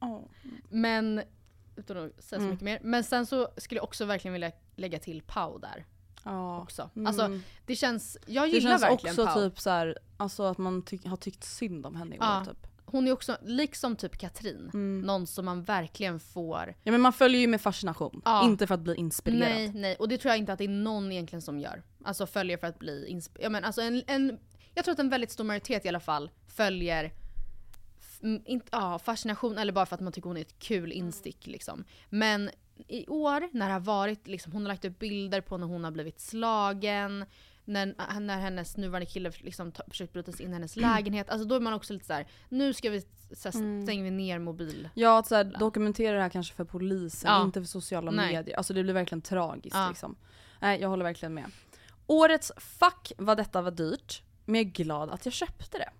Oh. 0.00 0.22
Men, 0.68 1.22
utan 1.76 1.96
att 1.96 2.24
säga 2.24 2.28
så 2.28 2.36
Mm. 2.36 2.50
mycket 2.50 2.64
mer. 2.64 2.78
Men 2.82 3.04
sen 3.04 3.26
så 3.26 3.48
skulle 3.56 3.78
jag 3.78 3.84
också 3.84 4.04
verkligen 4.04 4.32
vilja 4.32 4.52
lägga 4.76 4.98
till 4.98 5.22
Pau 5.22 5.58
där 5.58 5.84
Ja. 6.24 6.62
också. 6.62 6.90
Mm. 6.96 7.06
Alltså 7.06 7.40
det 7.66 7.76
känns, 7.76 8.18
jag 8.26 8.44
det 8.48 8.52
gillar 8.52 8.70
känns 8.70 8.82
verkligen 8.82 9.12
också 9.20 9.26
Pau. 9.26 9.50
typ 9.50 9.60
så 9.60 9.70
här, 9.70 9.98
alltså 10.16 10.42
att 10.42 10.58
man 10.58 10.82
ty- 10.82 11.06
har 11.08 11.16
tyckt 11.16 11.44
synd 11.44 11.86
om 11.86 11.96
henne 11.96 12.14
i 12.14 12.18
år 12.18 12.24
Ja. 12.24 12.44
typ. 12.44 12.66
Hon 12.84 13.08
är 13.08 13.12
också, 13.12 13.36
liksom 13.42 13.96
typ 13.96 14.18
Katrin, 14.18 14.70
Mm. 14.74 15.00
någon 15.00 15.26
som 15.26 15.44
man 15.44 15.62
verkligen 15.64 16.20
får 16.20 16.74
Ja 16.82 16.92
men 16.92 17.00
man 17.00 17.12
följer 17.12 17.40
ju 17.40 17.46
med 17.46 17.60
fascination. 17.60 18.22
Ja. 18.24 18.44
Inte 18.44 18.66
för 18.66 18.74
att 18.74 18.80
bli 18.80 18.94
inspirerad. 18.94 19.48
Nej, 19.48 19.72
nej. 19.74 19.96
Och 19.96 20.08
det 20.08 20.18
tror 20.18 20.30
jag 20.30 20.38
inte 20.38 20.52
att 20.52 20.58
det 20.58 20.64
är 20.64 20.68
någon 20.68 21.12
egentligen 21.12 21.42
som 21.42 21.58
gör. 21.60 21.82
Alltså 22.04 22.26
följer 22.26 22.56
för 22.56 22.66
att 22.66 22.78
bli 22.78 23.06
inspirerad. 23.08 23.44
Ja, 23.44 23.50
men 23.50 23.64
alltså 23.64 23.80
en, 23.82 24.02
en, 24.06 24.38
jag 24.74 24.84
tror 24.84 24.92
att 24.92 24.98
en 24.98 25.08
väldigt 25.10 25.30
stor 25.30 25.44
majoritet 25.44 25.84
i 25.84 25.88
alla 25.88 26.00
fall 26.00 26.30
följer 26.48 27.12
inte, 28.22 28.68
ja, 28.72 28.98
fascination 28.98 29.58
eller 29.58 29.72
bara 29.72 29.86
för 29.86 29.94
att 29.94 30.00
man 30.00 30.12
tycker 30.12 30.28
hon 30.28 30.36
är 30.36 30.40
ett 30.40 30.58
kul 30.58 30.92
instick 30.92 31.46
liksom. 31.46 31.84
Men 32.08 32.50
i 32.88 33.06
år 33.08 33.48
när 33.52 33.66
det 33.66 33.72
har 33.72 33.80
varit, 33.80 34.26
liksom, 34.28 34.52
hon 34.52 34.62
har 34.62 34.68
lagt 34.68 34.84
upp 34.84 34.98
bilder 34.98 35.40
på 35.40 35.56
när 35.58 35.66
hon 35.66 35.84
har 35.84 35.90
blivit 35.90 36.20
slagen, 36.20 37.24
när, 37.64 38.20
när 38.20 38.38
hennes 38.38 38.76
nuvarande 38.76 39.06
kille 39.06 39.32
liksom 39.38 39.72
ta, 39.72 39.82
försökt 39.88 40.12
bryta 40.12 40.32
sig 40.32 40.44
in 40.44 40.50
i 40.50 40.54
hennes 40.54 40.76
lägenhet. 40.76 41.30
Alltså 41.30 41.48
då 41.48 41.54
är 41.54 41.60
man 41.60 41.72
också 41.72 41.92
lite 41.92 42.06
så 42.06 42.12
här: 42.12 42.26
nu 42.48 42.72
ska 42.72 42.90
vi, 42.90 43.00
så 43.32 43.48
här, 43.48 43.82
stänger 43.84 44.04
vi 44.04 44.10
ner 44.10 44.38
mobil. 44.38 44.88
Ja, 44.94 45.18
att 45.18 45.26
så 45.26 45.34
här, 45.34 45.44
dokumentera 45.58 46.16
det 46.16 46.22
här 46.22 46.30
kanske 46.30 46.54
för 46.54 46.64
polisen, 46.64 47.30
Ja. 47.30 47.42
inte 47.42 47.60
för 47.60 47.68
sociala 47.68 48.10
Nej. 48.10 48.34
medier. 48.34 48.56
Alltså 48.56 48.74
det 48.74 48.82
blir 48.82 48.94
verkligen 48.94 49.22
tragiskt 49.22 49.76
Ja. 49.76 49.88
liksom. 49.88 50.16
Nej, 50.60 50.80
jag 50.80 50.88
håller 50.88 51.04
verkligen 51.04 51.34
med. 51.34 51.50
Årets 52.06 52.52
fuck 52.56 53.12
vad 53.18 53.36
detta 53.36 53.62
var 53.62 53.70
dyrt, 53.70 54.22
men 54.44 54.54
jag 54.54 54.66
är 54.66 54.70
glad 54.70 55.10
att 55.10 55.24
jag 55.24 55.32
köpte 55.32 55.78
det. 55.78 55.90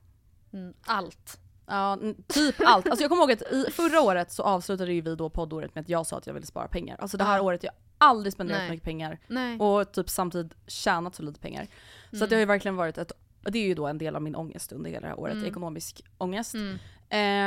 Mm, 0.56 0.74
allt. 0.82 1.40
Ja, 1.70 1.98
typ 2.28 2.54
allt. 2.66 2.86
Alltså 2.88 3.02
jag 3.02 3.10
kommer 3.10 3.22
ihåg 3.22 3.32
att 3.32 3.42
i, 3.52 3.66
förra 3.72 4.00
året 4.00 4.32
så 4.32 4.42
avslutade 4.42 4.92
ju 4.92 5.00
vi 5.00 5.14
då 5.16 5.30
poddåret 5.30 5.74
med 5.74 5.82
att 5.82 5.88
jag 5.88 6.06
sa 6.06 6.16
att 6.18 6.26
jag 6.26 6.34
ville 6.34 6.46
spara 6.46 6.68
pengar. 6.68 6.96
Alltså 7.00 7.16
det 7.16 7.24
här 7.24 7.36
Ja. 7.36 7.42
året 7.42 7.62
jag 7.64 7.72
aldrig 7.98 8.32
spenderat 8.32 8.58
Nej. 8.60 8.68
så 8.68 8.70
mycket 8.72 8.84
pengar 8.84 9.18
Nej. 9.28 9.58
och 9.58 9.92
typ 9.92 10.08
samtidigt 10.10 10.52
tjänat 10.66 11.14
så 11.14 11.22
lite 11.22 11.40
pengar. 11.40 11.66
Så 12.10 12.16
Mm. 12.16 12.22
att 12.24 12.30
det 12.30 12.36
har 12.36 12.40
ju 12.40 12.46
verkligen 12.46 12.76
varit 12.76 12.98
ett, 12.98 13.12
det 13.42 13.58
är 13.58 13.66
ju 13.66 13.74
då 13.74 13.86
en 13.86 13.98
del 13.98 14.16
av 14.16 14.22
min 14.22 14.36
ångest 14.36 14.72
under 14.72 14.90
hela 14.90 15.00
det 15.00 15.06
här 15.08 15.20
året, 15.20 15.34
Mm. 15.34 15.46
ekonomisk 15.46 16.04
ångest. 16.18 16.54
Mm. 16.54 16.78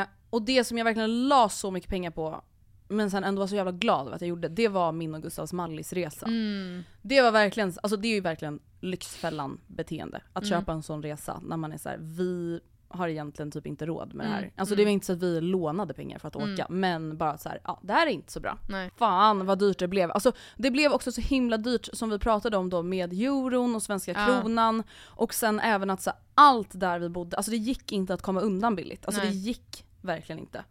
Eh, 0.01 0.07
och 0.29 0.41
det 0.41 0.63
som 0.63 0.77
jag 0.77 0.85
verkligen 0.85 1.27
la 1.27 1.49
så 1.49 1.71
mycket 1.71 1.89
pengar 1.89 2.11
på, 2.11 2.41
men 2.87 3.11
sen 3.11 3.23
ändå 3.23 3.39
var 3.39 3.47
så 3.47 3.55
jävla 3.55 3.71
glad 3.71 4.01
över 4.07 4.15
att 4.15 4.21
jag 4.21 4.27
gjorde, 4.27 4.47
det 4.47 4.67
var 4.67 4.91
min 4.91 5.15
och 5.15 5.21
Gustavs 5.21 5.53
Mallis-resa. 5.53 6.25
Mm. 6.25 6.83
Det 7.01 7.21
var 7.21 7.31
verkligen, 7.31 7.73
alltså 7.83 7.97
det 7.97 8.07
är 8.07 8.13
ju 8.13 8.21
verkligen 8.21 8.59
Lyxfällan 8.81 9.59
beteende. 9.67 10.21
Att 10.33 10.43
Mm. 10.43 10.59
köpa 10.59 10.71
en 10.71 10.83
sån 10.83 11.03
resa 11.03 11.39
när 11.43 11.57
man 11.57 11.71
är 11.71 11.77
så 11.77 11.89
här: 11.89 11.97
vi 12.01 12.59
har 12.93 13.07
egentligen 13.07 13.51
typ 13.51 13.67
inte 13.67 13.85
råd 13.85 14.13
med 14.13 14.25
det 14.25 14.29
här. 14.29 14.39
Mm, 14.41 14.51
Alltså 14.57 14.75
det 14.75 14.83
var 14.83 14.91
inte 14.91 15.05
så 15.05 15.13
att 15.13 15.23
vi 15.23 15.41
lånade 15.41 15.93
pengar 15.93 16.19
för 16.19 16.27
att 16.27 16.35
åka, 16.35 16.67
men 16.69 17.17
bara 17.17 17.37
så 17.37 17.49
här, 17.49 17.59
ja 17.63 17.79
det 17.83 17.93
här 17.93 18.07
är 18.07 18.11
inte 18.11 18.31
så 18.31 18.39
bra. 18.39 18.57
Nej. 18.69 18.91
Fan 18.97 19.45
vad 19.45 19.59
dyrt 19.59 19.79
det 19.79 19.87
blev. 19.87 20.11
Alltså 20.11 20.31
det 20.57 20.71
blev 20.71 20.91
också 20.91 21.11
så 21.11 21.21
himla 21.21 21.57
dyrt 21.57 21.89
som 21.93 22.09
vi 22.09 22.19
pratade 22.19 22.57
om 22.57 22.69
då 22.69 22.81
med 22.83 23.13
euron 23.13 23.75
och 23.75 23.83
svenska 23.83 24.11
Ja. 24.11 24.25
kronan. 24.41 24.83
Och 25.05 25.33
sen 25.33 25.59
även 25.59 25.89
att 25.89 26.01
så 26.01 26.11
allt 26.35 26.69
där 26.79 26.99
vi 26.99 27.09
bodde, 27.09 27.37
alltså 27.37 27.51
det 27.51 27.57
gick 27.57 27.91
inte 27.91 28.13
att 28.13 28.21
komma 28.21 28.41
undan 28.41 28.75
billigt. 28.75 29.05
Alltså 29.05 29.21
Nej. 29.21 29.29
det 29.31 29.35
gick 29.37 29.85
verkligen 30.01 30.39
inte. 30.39 30.63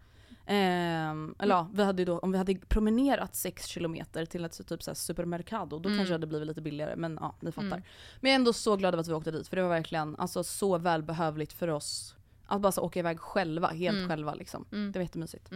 Ehm, 0.46 1.35
eller 1.38 1.55
ja, 1.55 1.68
vi 1.74 1.83
hade 1.85 2.05
då, 2.05 2.18
om 2.18 2.33
vi 2.33 2.38
hade 2.38 2.55
promenerat 2.55 3.35
6 3.35 3.66
kilometer 3.66 4.24
till 4.26 4.44
ett 4.44 4.66
typ 4.68 4.83
supermercado, 4.96 5.78
då 5.78 5.88
Mm. 5.88 5.98
kanske 5.98 6.11
det 6.12 6.14
hade 6.14 6.26
blivit 6.26 6.48
lite 6.48 6.61
billigare. 6.61 6.96
Men 6.96 7.18
ja, 7.20 7.35
ni 7.40 7.52
fattar. 7.52 7.66
Mm. 7.66 7.83
Men 8.20 8.31
jag 8.31 8.35
är 8.35 8.38
ändå 8.38 8.52
så 8.52 8.76
glad 8.76 8.94
över 8.94 9.00
att 9.00 9.09
vi 9.09 9.12
åkte 9.12 9.31
dit, 9.31 9.48
för 9.48 9.57
det 9.57 9.62
var 9.62 9.68
verkligen 9.70 10.16
alltså, 10.16 10.44
så 10.44 10.78
välbehövligt 10.78 11.52
för 11.52 11.68
oss. 11.68 12.14
Att 12.46 12.61
bara 12.61 12.72
så 12.72 12.83
åka 12.83 12.98
iväg 12.98 13.20
själva, 13.20 13.68
helt 13.68 13.96
Mm. 13.96 14.09
själva 14.09 14.35
liksom. 14.35 14.64
Mm. 14.72 14.92
Det 14.92 14.98
var 14.98 15.02
jättemysigt. 15.05 15.50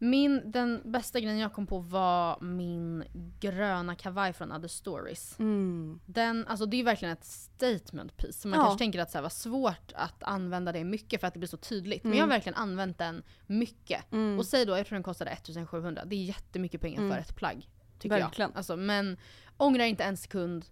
Mm. 0.00 0.10
Min, 0.10 0.50
den 0.50 0.82
bästa 0.84 1.20
grejen 1.20 1.38
jag 1.38 1.52
kom 1.52 1.66
på 1.66 1.78
var 1.78 2.40
min 2.40 3.04
gröna 3.40 3.94
kavaj 3.94 4.32
från 4.32 4.52
Other 4.52 4.68
Stories. 4.68 5.38
Mm. 5.38 6.00
Den, 6.06 6.46
alltså 6.46 6.66
det 6.66 6.76
är 6.80 6.84
verkligen 6.84 7.12
ett 7.12 7.24
statement 7.24 8.16
piece. 8.16 8.40
Så 8.40 8.48
man 8.48 8.58
Ja. 8.58 8.64
kanske 8.64 8.78
tänker 8.78 8.98
att 9.00 9.12
det 9.12 9.20
var 9.20 9.28
svårt 9.28 9.92
att 9.94 10.22
använda 10.22 10.72
det 10.72 10.84
mycket 10.84 11.20
för 11.20 11.26
att 11.26 11.32
det 11.34 11.38
blir 11.38 11.48
så 11.48 11.56
tydligt. 11.56 12.02
Men 12.04 12.12
Mm. 12.12 12.18
jag 12.18 12.24
har 12.24 12.28
verkligen 12.30 12.56
använt 12.56 12.98
den 12.98 13.22
mycket. 13.46 14.12
Mm. 14.12 14.38
Och 14.38 14.46
säg 14.46 14.64
då, 14.66 14.76
jag 14.78 14.86
tror 14.86 14.96
den 14.96 15.02
kostade 15.02 15.30
1700. 15.30 16.04
Det 16.06 16.16
är 16.16 16.24
jättemycket 16.24 16.80
pengar 16.80 16.98
Mm. 16.98 17.12
för 17.12 17.18
ett 17.20 17.36
plagg. 17.36 17.68
Tycker 17.98 18.20
Verkligen. 18.20 18.50
jag. 18.50 18.58
Alltså, 18.58 18.76
men 18.76 19.16
ångrar 19.56 19.84
inte 19.84 20.04
en 20.04 20.16
sekund 20.16 20.64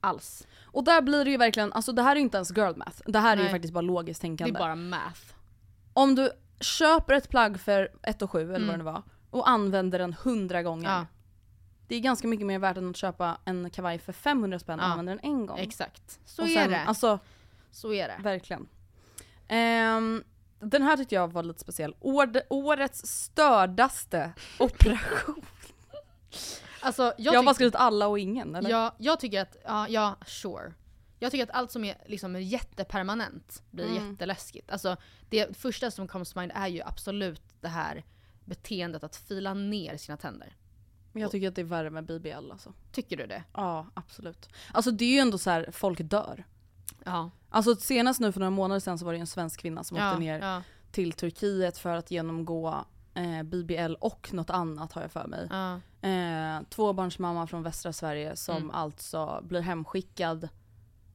alls. 0.00 0.46
Och 0.62 0.84
där 0.84 1.02
blir 1.02 1.24
det 1.24 1.30
ju 1.30 1.36
verkligen, 1.36 1.72
alltså 1.72 1.92
det 1.92 2.02
här 2.02 2.10
är 2.12 2.16
ju 2.16 2.22
inte 2.22 2.36
ens 2.36 2.56
girl 2.56 2.74
math. 2.76 3.00
Det 3.06 3.18
här 3.18 3.32
är 3.32 3.36
ju 3.36 3.42
Nej. 3.42 3.52
faktiskt 3.52 3.74
bara 3.74 3.80
logiskt 3.80 4.20
Det 4.20 4.24
tänkande. 4.26 4.54
är 4.54 4.58
bara 4.58 4.74
math. 4.74 5.20
Om 5.92 6.14
du 6.14 6.30
köper 6.60 7.14
ett 7.14 7.28
plagg 7.28 7.60
för 7.60 7.88
1 8.02 8.22
och 8.22 8.30
7 8.30 8.40
eller 8.42 8.56
Mm. 8.56 8.68
vad 8.68 8.78
det 8.78 8.84
var 8.84 9.02
och 9.30 9.48
använder 9.48 9.98
den 9.98 10.12
100 10.12 10.62
gånger. 10.62 10.90
Ja, 10.90 11.06
Det 11.88 11.96
är 11.96 12.00
ganska 12.00 12.28
mycket 12.28 12.46
mer 12.46 12.58
värt 12.58 12.76
än 12.76 12.90
att 12.90 12.96
köpa 12.96 13.38
en 13.44 13.70
kavaj 13.70 13.98
för 13.98 14.12
500 14.12 14.58
spänn 14.58 14.80
och 14.80 14.84
Ja. 14.86 14.90
använda 14.90 15.12
den 15.12 15.20
en 15.22 15.46
gång. 15.46 15.58
exakt. 15.58 16.20
Så 16.24 16.42
och 16.42 16.48
är 16.48 16.54
sen, 16.54 16.70
det. 16.70 16.80
Alltså 16.80 17.18
så 17.70 17.92
är 17.92 18.08
det. 18.08 18.16
verkligen. 18.22 18.68
Ehm, 19.48 20.24
den 20.60 20.82
här 20.82 20.96
tyckte 20.96 21.14
jag 21.14 21.32
var 21.32 21.42
lite 21.42 21.60
speciell. 21.60 21.94
År, 22.00 22.30
årets 22.50 23.06
stördaste 23.06 24.32
operation. 24.58 25.42
Alltså, 26.82 27.02
jag, 27.02 27.34
Jag, 27.34 27.38
har 27.38 27.44
bara 27.44 27.54
skrivit 27.54 27.74
alla 27.74 28.06
och 28.06 28.18
ingen 28.18 28.54
eller? 28.54 28.70
Ja, 28.70 28.94
jag 28.98 29.20
tycker 29.20 29.42
att, 29.42 29.56
ja, 29.64 29.86
ja 29.88 30.16
sure. 30.26 30.72
Jag 31.22 31.32
tycker 31.32 31.44
att 31.44 31.50
allt 31.50 31.70
som 31.70 31.84
är 31.84 31.96
liksom 32.06 32.42
jättepermanent 32.42 33.62
blir 33.70 33.84
Mm. 33.96 34.10
jätteläskigt. 34.12 34.70
Alltså 34.70 34.96
det 35.28 35.56
första 35.56 35.90
som 35.90 36.08
comes 36.08 36.32
to 36.32 36.40
mind 36.40 36.52
är 36.54 36.68
ju 36.68 36.82
absolut 36.82 37.42
det 37.60 37.68
här 37.68 38.04
beteendet 38.44 39.04
att 39.04 39.16
fila 39.16 39.54
ner 39.54 39.96
sina 39.96 40.16
tänder. 40.16 40.56
Men 41.12 41.22
jag 41.22 41.30
tycker 41.30 41.48
att 41.48 41.54
det 41.54 41.60
är 41.60 41.64
värre 41.64 41.90
med 41.90 42.04
BBL 42.06 42.50
alltså. 42.52 42.72
Tycker 42.92 43.16
du 43.16 43.26
det? 43.26 43.42
Ja, 43.52 43.86
absolut. 43.94 44.48
Alltså 44.72 44.90
det 44.90 45.04
är 45.04 45.12
ju 45.12 45.18
ändå 45.18 45.38
så 45.38 45.50
här, 45.50 45.68
folk 45.72 45.98
dör. 46.00 46.44
Ja. 47.04 47.30
Alltså 47.48 47.76
senast 47.76 48.20
nu 48.20 48.32
för 48.32 48.40
några 48.40 48.50
månader 48.50 48.80
sedan 48.80 48.98
så 48.98 49.04
var 49.04 49.12
det 49.12 49.18
en 49.18 49.26
svensk 49.26 49.60
kvinna 49.60 49.84
som 49.84 49.96
ja, 49.96 50.08
åkte 50.10 50.20
ner 50.20 50.38
Ja, 50.38 50.62
till 50.90 51.12
Turkiet 51.12 51.78
för 51.78 51.96
att 51.96 52.10
genomgå 52.10 52.84
eh, 53.14 53.42
BBL 53.42 53.94
och 54.00 54.28
något 54.32 54.50
annat 54.50 54.92
har 54.92 55.02
jag 55.02 55.12
för 55.12 55.26
mig. 55.26 55.48
ja. 55.50 55.80
Eh, 56.08 56.62
tvåbarnsmamma 56.70 57.46
från 57.46 57.62
västra 57.62 57.92
Sverige 57.92 58.36
som 58.36 58.56
Mm. 58.56 58.70
alltså 58.70 59.40
blir 59.42 59.60
hemskickad. 59.60 60.48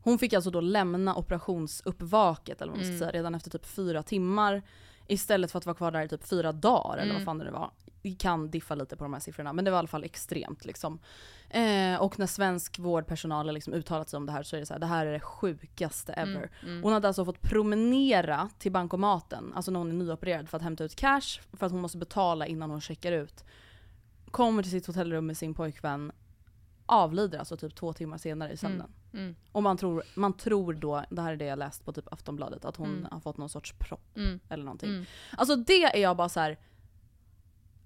Hon 0.05 0.19
fick 0.19 0.33
alltså 0.33 0.49
då 0.51 0.61
lämna 0.61 1.15
operationsuppvaket 1.15 2.61
eller 2.61 2.71
vad 2.71 2.77
man 2.77 2.85
ska 2.85 2.89
Mm. 2.95 2.99
säga 2.99 3.11
redan 3.11 3.35
efter 3.35 3.49
typ 3.49 3.65
fyra 3.65 4.03
timmar. 4.03 4.61
Istället 5.07 5.51
för 5.51 5.57
att 5.59 5.65
vara 5.65 5.75
kvar 5.75 5.91
där 5.91 6.01
i 6.01 6.07
typ 6.09 6.23
fyra 6.27 6.51
dagar 6.51 6.93
eller 6.97 7.03
Mm. 7.03 7.15
vad 7.15 7.23
fan 7.25 7.37
det 7.37 7.43
nu 7.45 7.51
var. 7.51 7.71
Vi 8.01 8.15
kan 8.15 8.51
diffa 8.51 8.75
lite 8.75 8.95
på 8.95 9.03
de 9.03 9.13
här 9.13 9.19
siffrorna 9.19 9.53
men 9.53 9.65
det 9.65 9.71
var 9.71 9.77
i 9.77 9.79
alla 9.79 9.87
fall 9.87 10.03
extremt 10.03 10.65
liksom. 10.65 10.99
Eh, 11.49 11.95
och 12.01 12.19
när 12.19 12.27
svensk 12.27 12.79
vårdpersonal 12.79 13.45
har 13.45 13.53
liksom 13.53 13.73
uttalat 13.73 14.09
sig 14.09 14.17
om 14.17 14.25
det 14.25 14.31
här 14.31 14.43
så 14.43 14.55
är 14.55 14.59
det 14.59 14.65
så 14.65 14.73
här, 14.73 14.79
det 14.79 14.85
här 14.85 15.05
är 15.05 15.13
det 15.13 15.19
sjukaste 15.19 16.13
ever. 16.13 16.31
Mm, 16.35 16.49
mm. 16.63 16.83
Hon 16.83 16.93
hade 16.93 17.07
alltså 17.07 17.25
fått 17.25 17.41
promenera 17.41 18.49
till 18.59 18.71
bankomaten, 18.71 19.53
alltså 19.55 19.71
när 19.71 19.79
hon 19.79 19.89
är 19.89 19.93
nyopererad 20.05 20.49
för 20.49 20.57
att 20.57 20.63
hämta 20.63 20.83
ut 20.83 20.95
cash 20.95 21.39
för 21.53 21.65
att 21.65 21.71
hon 21.71 21.81
måste 21.81 21.97
betala 21.97 22.47
innan 22.47 22.69
hon 22.69 22.81
checkar 22.81 23.11
ut. 23.11 23.43
Kommer 24.31 24.63
till 24.63 24.71
sitt 24.71 24.85
hotellrum 24.87 25.25
med 25.25 25.37
sin 25.37 25.53
pojkvän, 25.53 26.11
avlider 26.85 27.39
alltså 27.39 27.57
typ 27.57 27.75
två 27.75 27.93
timmar 27.93 28.17
senare 28.17 28.51
i 28.51 28.57
sömnen. 28.57 28.91
Mm. 29.13 29.35
Och 29.51 29.63
man 29.63 29.77
tror, 29.77 30.03
man 30.15 30.33
tror 30.33 30.73
då, 30.73 31.03
det 31.09 31.21
här 31.21 31.33
är 31.33 31.37
det 31.37 31.45
jag 31.45 31.59
läst 31.59 31.85
på 31.85 31.93
typ 31.93 32.13
Aftonbladet, 32.13 32.65
att 32.65 32.75
hon 32.75 32.89
Mm. 32.89 33.07
har 33.11 33.19
fått 33.19 33.37
någon 33.37 33.49
sorts 33.49 33.73
propp 33.79 34.17
Mm. 34.17 34.39
eller 34.49 34.63
någonting. 34.63 34.89
Mm. 34.89 35.05
Alltså 35.37 35.55
det 35.55 35.83
är 35.83 36.01
jag 36.01 36.17
bara 36.17 36.29
så 36.29 36.39
här. 36.39 36.57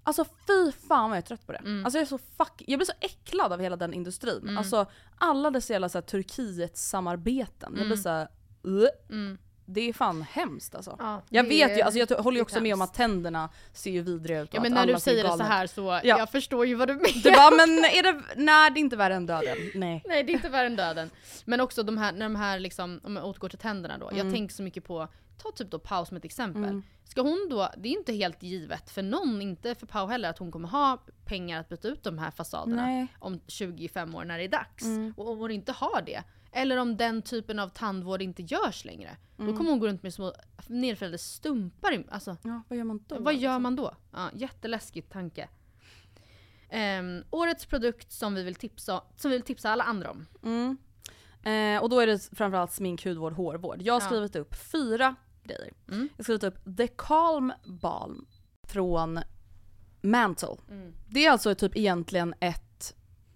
Alltså 0.02 0.24
fy 0.24 0.72
fan 0.88 1.10
vad 1.10 1.16
jag 1.16 1.22
är 1.22 1.26
trött 1.26 1.46
på 1.46 1.52
det. 1.52 1.58
Mm. 1.58 1.84
Alltså 1.84 1.98
jag 1.98 2.02
är 2.02 2.08
så 2.08 2.18
fuck, 2.18 2.62
jag 2.66 2.78
blir 2.78 2.86
så 2.86 2.92
äcklad 3.00 3.52
av 3.52 3.60
hela 3.60 3.76
den 3.76 3.94
industrin. 3.94 4.42
Mm. 4.42 4.58
Alltså 4.58 4.86
alla 5.18 5.50
dessa 5.50 5.72
jävla 5.72 5.88
så 5.88 5.98
här, 5.98 6.02
Turkiet-samarbeten. 6.02 7.62
Jag 7.62 7.72
blir 7.72 7.84
Mm. 7.84 7.96
såhär, 7.96 8.28
uh, 8.66 8.88
Mm. 9.10 9.38
Det 9.72 9.88
är 9.88 9.92
fan 9.92 10.22
hemskt 10.22 10.74
alltså. 10.74 10.96
Ja, 10.98 11.22
Jag 11.28 11.44
vet 11.44 11.78
ju, 11.78 11.82
alltså 11.82 11.98
jag 11.98 12.22
håller 12.22 12.36
ju 12.38 12.42
också 12.42 12.60
med 12.60 12.74
om 12.74 12.80
hemskt. 12.80 12.90
att 12.92 12.96
tänderna 12.96 13.48
ser 13.72 13.90
ju 13.90 14.02
vidriga 14.02 14.40
ut 14.40 14.48
och 14.48 14.54
Ja 14.54 14.60
men 14.60 14.72
när 14.72 14.86
du 14.86 15.00
säger 15.00 15.24
det 15.24 15.36
så 15.36 15.42
här 15.42 15.66
så, 15.66 15.82
Ja. 15.82 16.00
jag 16.04 16.30
förstår 16.30 16.66
ju 16.66 16.74
vad 16.74 16.88
du 16.88 16.94
menar. 16.94 17.22
Du 17.22 17.30
bara, 17.30 17.50
men 17.50 17.84
är 17.84 18.02
det, 18.02 18.22
nej 18.36 18.70
det 18.70 18.78
är 18.78 18.80
inte 18.80 18.96
värre 18.96 19.14
än 19.14 19.26
döden. 19.26 19.56
Nej. 19.74 20.02
Nej 20.08 20.22
det 20.24 20.32
är 20.32 20.34
inte 20.34 20.48
värre 20.48 20.66
än 20.66 20.76
döden. 20.76 21.10
Men 21.44 21.60
också 21.60 21.82
de 21.82 21.98
här, 21.98 22.12
när 22.12 22.20
de 22.26 22.36
här 22.36 22.58
liksom, 22.60 23.00
om 23.04 23.16
jag 23.16 23.24
återgår 23.26 23.48
till 23.48 23.58
tänderna 23.58 23.98
då. 23.98 24.06
Jag 24.06 24.20
Mm. 24.20 24.32
tänker 24.32 24.54
så 24.54 24.62
mycket 24.62 24.84
på, 24.84 25.08
ta 25.42 25.50
typ 25.52 25.70
då 25.70 25.78
Pau 25.78 26.04
som 26.06 26.16
ett 26.16 26.24
exempel. 26.24 26.64
Mm. 26.64 26.82
Ska 27.04 27.22
hon 27.22 27.46
då, 27.50 27.68
det 27.76 27.88
är 27.88 27.92
inte 27.92 28.12
helt 28.12 28.42
givet 28.42 28.90
för 28.90 29.02
någon, 29.02 29.42
inte 29.42 29.74
för 29.74 29.86
Pau 29.86 30.06
heller, 30.06 30.30
att 30.30 30.38
hon 30.38 30.52
kommer 30.52 30.68
ha 30.68 30.98
pengar 31.24 31.60
att 31.60 31.68
byta 31.68 31.88
ut 31.88 32.02
de 32.02 32.18
här 32.18 32.30
fasaderna 32.30 32.86
Nej. 32.86 33.06
om 33.18 33.40
25 33.46 34.14
år 34.14 34.24
när 34.24 34.38
det 34.38 34.44
är 34.44 34.48
dags. 34.48 34.84
Mm. 34.84 35.14
Och 35.16 35.28
om 35.30 35.38
hon 35.38 35.50
inte 35.50 35.72
har 35.72 36.02
det, 36.06 36.22
eller 36.52 36.76
om 36.76 36.96
den 36.96 37.22
typen 37.22 37.58
av 37.58 37.68
tandvård 37.68 38.22
inte 38.22 38.42
görs 38.42 38.84
längre. 38.84 39.16
Mm. 39.38 39.50
Då 39.50 39.56
kommer 39.56 39.70
hon 39.70 39.78
gå 39.78 39.86
runt 39.86 40.02
med 40.02 40.14
små 40.14 40.32
nedfällda 40.66 41.18
stumpar. 41.18 41.92
i- 41.92 42.04
Alltså, 42.10 42.36
Ja, 42.42 42.62
vad 42.68 42.76
gör 42.78 42.84
man 42.84 43.04
då? 43.08 43.18
vad 43.18 43.34
gör 43.34 43.50
liksom? 43.50 43.62
man 43.62 43.76
då? 43.76 43.94
Ja, 44.12 44.30
jätteläskig 44.34 45.08
tanke. 45.08 45.48
Ehm, 46.68 47.24
årets 47.30 47.66
produkt 47.66 48.12
som 48.12 48.34
vi, 48.34 48.42
vill 48.42 48.54
tipsa, 48.54 49.02
som 49.16 49.30
vi 49.30 49.36
vill 49.36 49.46
tipsa 49.46 49.70
alla 49.70 49.84
andra 49.84 50.10
om. 50.10 50.26
Mm. 50.42 50.76
Eh, 51.42 51.82
och 51.82 51.90
då 51.90 52.00
är 52.00 52.06
det 52.06 52.18
framförallt 52.36 52.72
smink, 52.72 53.04
hudvård, 53.04 53.32
hårvård. 53.32 53.82
Jag 53.82 53.94
har 53.94 54.00
Ja. 54.00 54.06
skrivit 54.06 54.36
upp 54.36 54.54
fyra 54.54 55.14
grejer. 55.44 55.72
Mm. 55.88 56.08
Jag 56.12 56.18
har 56.18 56.22
skrivit 56.24 56.44
upp 56.44 56.76
The 56.76 56.86
Calm 56.86 57.52
Balm 57.66 58.26
från 58.62 59.20
Mantle. 60.02 60.56
Mm. 60.68 60.92
Det 61.08 61.26
är 61.26 61.30
alltså 61.30 61.54
typ 61.54 61.76
egentligen 61.76 62.34
ett 62.40 62.69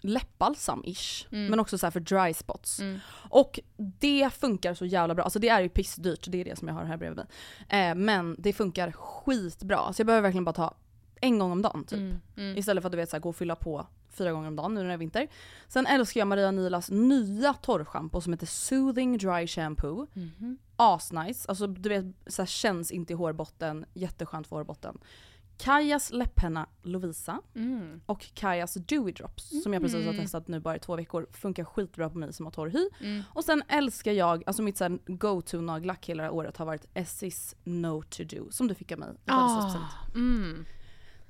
läppbalsam-ish. 0.05 1.27
Mm. 1.31 1.47
Men 1.47 1.61
också 1.61 1.79
så 1.79 1.87
här 1.87 1.91
för 1.91 2.01
dry 2.01 2.35
spots. 2.35 2.81
Mm. 2.81 2.99
Och 3.31 3.61
det 3.77 4.31
funkar 4.33 4.75
så 4.75 4.87
jävla 4.87 5.15
bra. 5.15 5.25
Alltså 5.25 5.39
det 5.39 5.49
är 5.49 5.61
ju 5.61 5.69
pissdyrt, 5.69 6.27
det 6.29 6.41
är 6.41 6.45
det 6.45 6.59
som 6.59 6.69
jag 6.69 6.75
har 6.75 6.85
här 6.85 6.97
bredvid 6.97 7.17
mig. 7.17 7.27
Eh, 7.81 7.95
men 7.95 8.37
det 8.39 8.53
funkar 8.53 8.93
skitbra. 8.93 9.93
Så 9.93 10.01
jag 10.01 10.07
behöver 10.07 10.23
verkligen 10.23 10.45
bara 10.45 10.53
ta 10.53 10.75
en 11.21 11.39
gång 11.39 11.53
om 11.53 11.63
dagen 11.63 11.85
typ. 11.85 11.99
Mm. 11.99 12.21
Mm. 12.37 12.59
Istället 12.59 12.83
för 12.83 12.89
att 12.89 12.93
du 12.93 12.97
vet 12.97 13.11
så 13.11 13.17
här, 13.17 13.21
gå 13.21 13.29
och 13.29 13.37
fylla 13.37 13.57
på 13.57 13.87
fyra 14.11 14.33
gånger 14.33 14.49
om 14.49 14.57
dagen 14.57 14.75
nu 14.75 14.81
när 14.81 14.89
det 14.89 14.95
är 14.95 14.99
vinter. 14.99 15.29
Sen 15.69 15.87
älskar 15.87 16.21
jag 16.21 16.29
Maria 16.29 16.51
Nilas 16.51 16.91
nya 16.91 17.55
torrschampo 17.55 18.21
som 18.21 18.33
heter 18.33 18.47
Soothing 18.47 19.19
Dry 19.19 19.47
Shampoo. 19.47 20.07
Mhm. 20.13 20.59
Asnice, 20.77 21.49
alltså 21.49 21.67
du 21.67 21.89
vet 21.89 22.05
så 22.27 22.43
här, 22.43 22.47
känns 22.47 22.91
inte 22.91 23.13
i 23.13 23.17
hårbotten, 23.17 23.85
jätteskönt 23.95 24.47
för 24.47 24.57
hårbotten. 24.57 24.99
Kajas 25.59 26.11
läpphenna 26.13 26.67
Lovisa 26.83 27.41
Mm. 27.55 28.01
och 28.07 28.27
Kajas 28.35 28.75
Dewy 28.75 29.13
Drops 29.13 29.63
som 29.63 29.73
jag 29.73 29.83
precis 29.83 30.05
har 30.05 30.13
Mm. 30.13 30.23
testat 30.25 30.49
nu 30.49 30.61
bara 30.61 30.77
i 30.77 30.79
två 30.79 30.97
veckor. 30.97 31.27
Funkar 31.33 31.65
skitbra 31.65 32.11
på 32.11 32.19
mig 32.19 32.33
som 32.33 32.47
har 32.47 32.51
torr 32.53 32.69
hy. 32.71 32.89
Mm. 33.01 33.23
Och 33.29 33.45
sen 33.45 33.63
älskar 33.69 34.13
jag, 34.13 34.43
alltså 34.47 34.63
mitt 34.63 34.81
go-to 35.07 35.61
nagellack 35.61 36.07
hela 36.09 36.31
året 36.31 36.57
har 36.57 36.67
varit 36.67 36.87
Essis 36.95 37.57
No 37.65 38.03
To 38.03 38.25
Do 38.25 38.51
som 38.51 38.69
du 38.69 38.75
fick 38.75 38.93
av 38.93 38.99
mig. 38.99 39.09
Mm. 40.15 40.65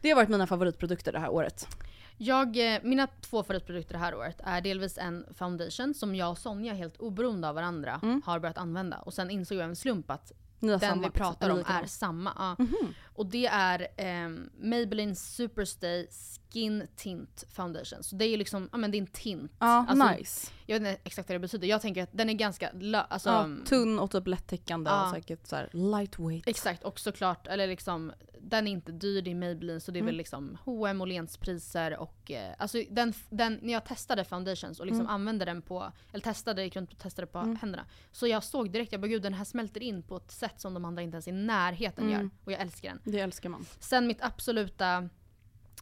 Det 0.01 0.09
har 0.11 0.17
varit 0.17 0.29
mina 0.29 0.47
favoritprodukter 0.47 1.13
det 1.13 1.19
här 1.19 1.31
året. 1.31 1.69
Jag, 2.17 2.75
eh, 2.75 2.81
mina 2.83 3.07
två 3.07 3.43
favoritprodukter 3.43 3.93
det 3.93 3.99
här 3.99 4.15
året 4.15 4.41
är 4.45 4.61
delvis 4.61 4.99
en 4.99 5.27
foundation 5.35 5.95
som 5.95 6.15
jag 6.15 6.31
och 6.31 6.39
Sonja 6.39 6.75
helt 6.75 6.97
oberoende 6.97 7.49
av 7.49 7.55
varandra 7.55 8.01
Mm. 8.03 8.23
har 8.25 8.39
börjat 8.41 8.59
använda. 8.59 8.99
Och 8.99 9.15
sen 9.15 9.31
insåg 9.31 9.59
jag 9.59 9.65
en 9.65 9.77
slump 9.77 10.11
att 10.11 10.33
den 10.61 10.81
samma, 10.81 11.03
vi 11.03 11.11
pratar 11.11 11.51
om 11.51 11.59
är 11.59 11.87
samma. 11.87 12.33
Ja. 12.39 12.57
Mhm. 12.65 12.95
Och 13.15 13.27
det 13.27 13.47
är 13.47 13.89
ehm, 13.97 14.51
Maybelline 14.59 15.17
Superstay 15.17 16.07
Skin 16.53 16.87
Tint 16.97 17.45
Foundation. 17.53 18.03
Så 18.03 18.17
det 18.17 18.25
är 18.25 18.29
ju 18.29 18.37
liksom, 18.37 18.69
ja 18.73 18.79
men 18.79 18.91
det 18.91 18.97
är 18.97 19.01
en 19.01 19.07
tint. 19.07 19.53
Ja, 19.59 19.87
Alltså, 19.89 20.11
nice. 20.11 20.51
Jag 20.67 20.81
vet 20.81 20.89
inte 20.89 21.01
exakt 21.05 21.29
vad 21.29 21.35
det 21.35 21.41
betyder. 21.41 21.69
Jag 21.69 21.81
tänker 21.83 22.03
att 22.03 22.09
den 22.13 22.31
är 22.31 22.35
ganska, 22.35 22.73
alltså, 23.09 23.29
ja, 23.29 23.49
tunn 23.67 23.99
och 23.99 24.11
typ 24.11 24.27
lättäckande 24.27 24.91
Ja. 24.91 25.05
och 25.09 25.15
säkert 25.15 25.47
så 25.47 25.57
här 25.57 25.69
lightweight. 25.73 26.49
Exakt, 26.49 26.85
och 26.85 27.01
såklart, 27.01 27.47
eller 27.47 27.67
liksom, 27.67 28.13
den 28.41 28.67
är 28.67 28.71
inte 28.73 28.93
dyr, 28.93 29.23
det 29.23 29.31
är 29.31 29.35
Maybelline 29.35 29.81
så 29.81 29.91
det 29.91 29.99
är 29.99 30.01
Mm. 30.01 30.07
väl 30.07 30.17
liksom 30.17 30.59
H&M 30.65 31.01
och 31.01 31.07
Lenspriser 31.09 31.97
och 31.99 32.31
eh, 32.31 32.55
alltså 32.59 32.79
den, 32.91 33.13
den, 33.31 33.59
när 33.63 33.73
jag 33.73 33.85
testade 33.85 34.25
foundations 34.25 34.81
och 34.81 34.87
liksom 34.87 35.01
Mm. 35.01 35.15
använde 35.15 35.45
den 35.45 35.63
på, 35.63 35.93
eller 36.13 36.23
testade, 36.23 36.65
gick 36.65 36.77
runt 36.77 36.93
och 36.93 36.99
testade 36.99 37.27
på 37.27 37.39
Mm. 37.39 37.57
händerna. 37.57 37.85
Så 38.13 38.27
jag 38.27 38.45
såg 38.45 38.71
direkt, 38.71 38.93
jag 38.93 39.01
bara 39.01 39.07
gud 39.09 39.23
den 39.23 39.35
här 39.35 39.45
smälter 39.45 39.83
in 39.83 40.03
på 40.03 40.17
ett 40.17 40.31
sätt 40.31 40.61
som 40.61 40.75
de 40.75 40.85
andra 40.85 41.03
inte 41.03 41.15
ens 41.15 41.29
i 41.29 41.33
närheten 41.33 42.05
Mm. 42.05 42.21
gör. 42.21 42.31
Och 42.45 42.53
jag 42.53 42.61
älskar 42.61 42.89
den. 42.89 43.01
Det 43.05 43.21
älskar 43.21 43.49
man. 43.49 43.67
Sen 43.81 44.07
mitt 44.07 44.23
absoluta 44.23 45.09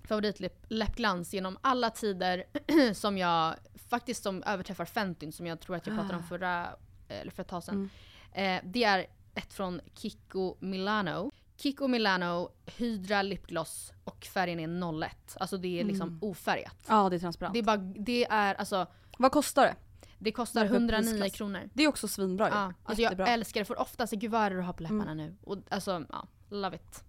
favoritläppglans 0.05 1.35
genom 1.35 1.59
alla 1.61 1.91
tider 1.91 2.45
som 2.95 3.19
jag 3.19 3.55
faktiskt 3.89 4.23
som 4.23 4.43
överträffar 4.43 4.85
Fentin 4.85 5.33
som 5.33 5.47
jag 5.47 5.61
tror 5.61 5.77
att 5.77 5.87
jag 5.87 5.97
pratade 5.97 6.17
om 6.17 6.23
förra, 6.25 6.69
eller 7.09 7.31
för 7.33 7.43
ett 7.43 7.49
tag 7.49 7.65
sedan. 7.65 7.91
Eh, 8.33 8.61
det 8.65 8.85
är 8.85 9.07
ett 9.35 9.53
från 9.53 9.81
Kiko 9.95 10.55
Milano. 10.61 11.31
Kiko 11.57 11.89
Milano 11.89 12.49
Hydra 12.67 13.23
lipgloss 13.23 13.93
och 14.05 14.25
färgen 14.25 14.61
är 14.61 15.03
01. 15.05 15.37
Alltså 15.41 15.57
det 15.57 15.81
är 15.81 15.85
liksom 15.85 16.09
Mm. 16.09 16.19
ofärgat. 16.23 16.77
Ja, 16.89 17.09
det 17.11 17.17
är 17.17 17.21
transparent. 17.21 17.53
Det 17.53 17.59
är, 17.59 17.63
bara, 17.63 17.77
det 17.77 18.25
är 18.31 18.55
alltså, 18.55 18.87
Vad 19.19 19.33
kostar 19.33 19.63
det? 19.65 19.75
det 20.19 20.33
kostar 20.33 20.61
Vad 20.61 20.67
är 20.67 20.69
det 20.69 20.75
för 20.75 20.95
109 20.95 21.11
prisklass? 21.11 21.33
kronor. 21.33 21.71
Det 21.75 21.83
är 21.85 21.89
också 21.89 22.09
svinbra 22.09 22.49
ju. 22.49 22.55
Ja, 22.55 22.73
alltså 22.85 23.03
jag 23.03 23.29
älskar 23.29 23.61
det. 23.61 23.65
Får 23.65 23.81
oftast 23.81 24.13
guvörer 24.13 24.59
att 24.59 24.65
ha 24.67 24.73
på 24.73 24.83
läpparna 24.83 25.03
Mm. 25.13 25.17
nu. 25.17 25.37
Och 25.45 25.59
alltså, 25.69 26.05
ja, 26.13 26.27
love 26.51 26.77
it. 26.77 27.05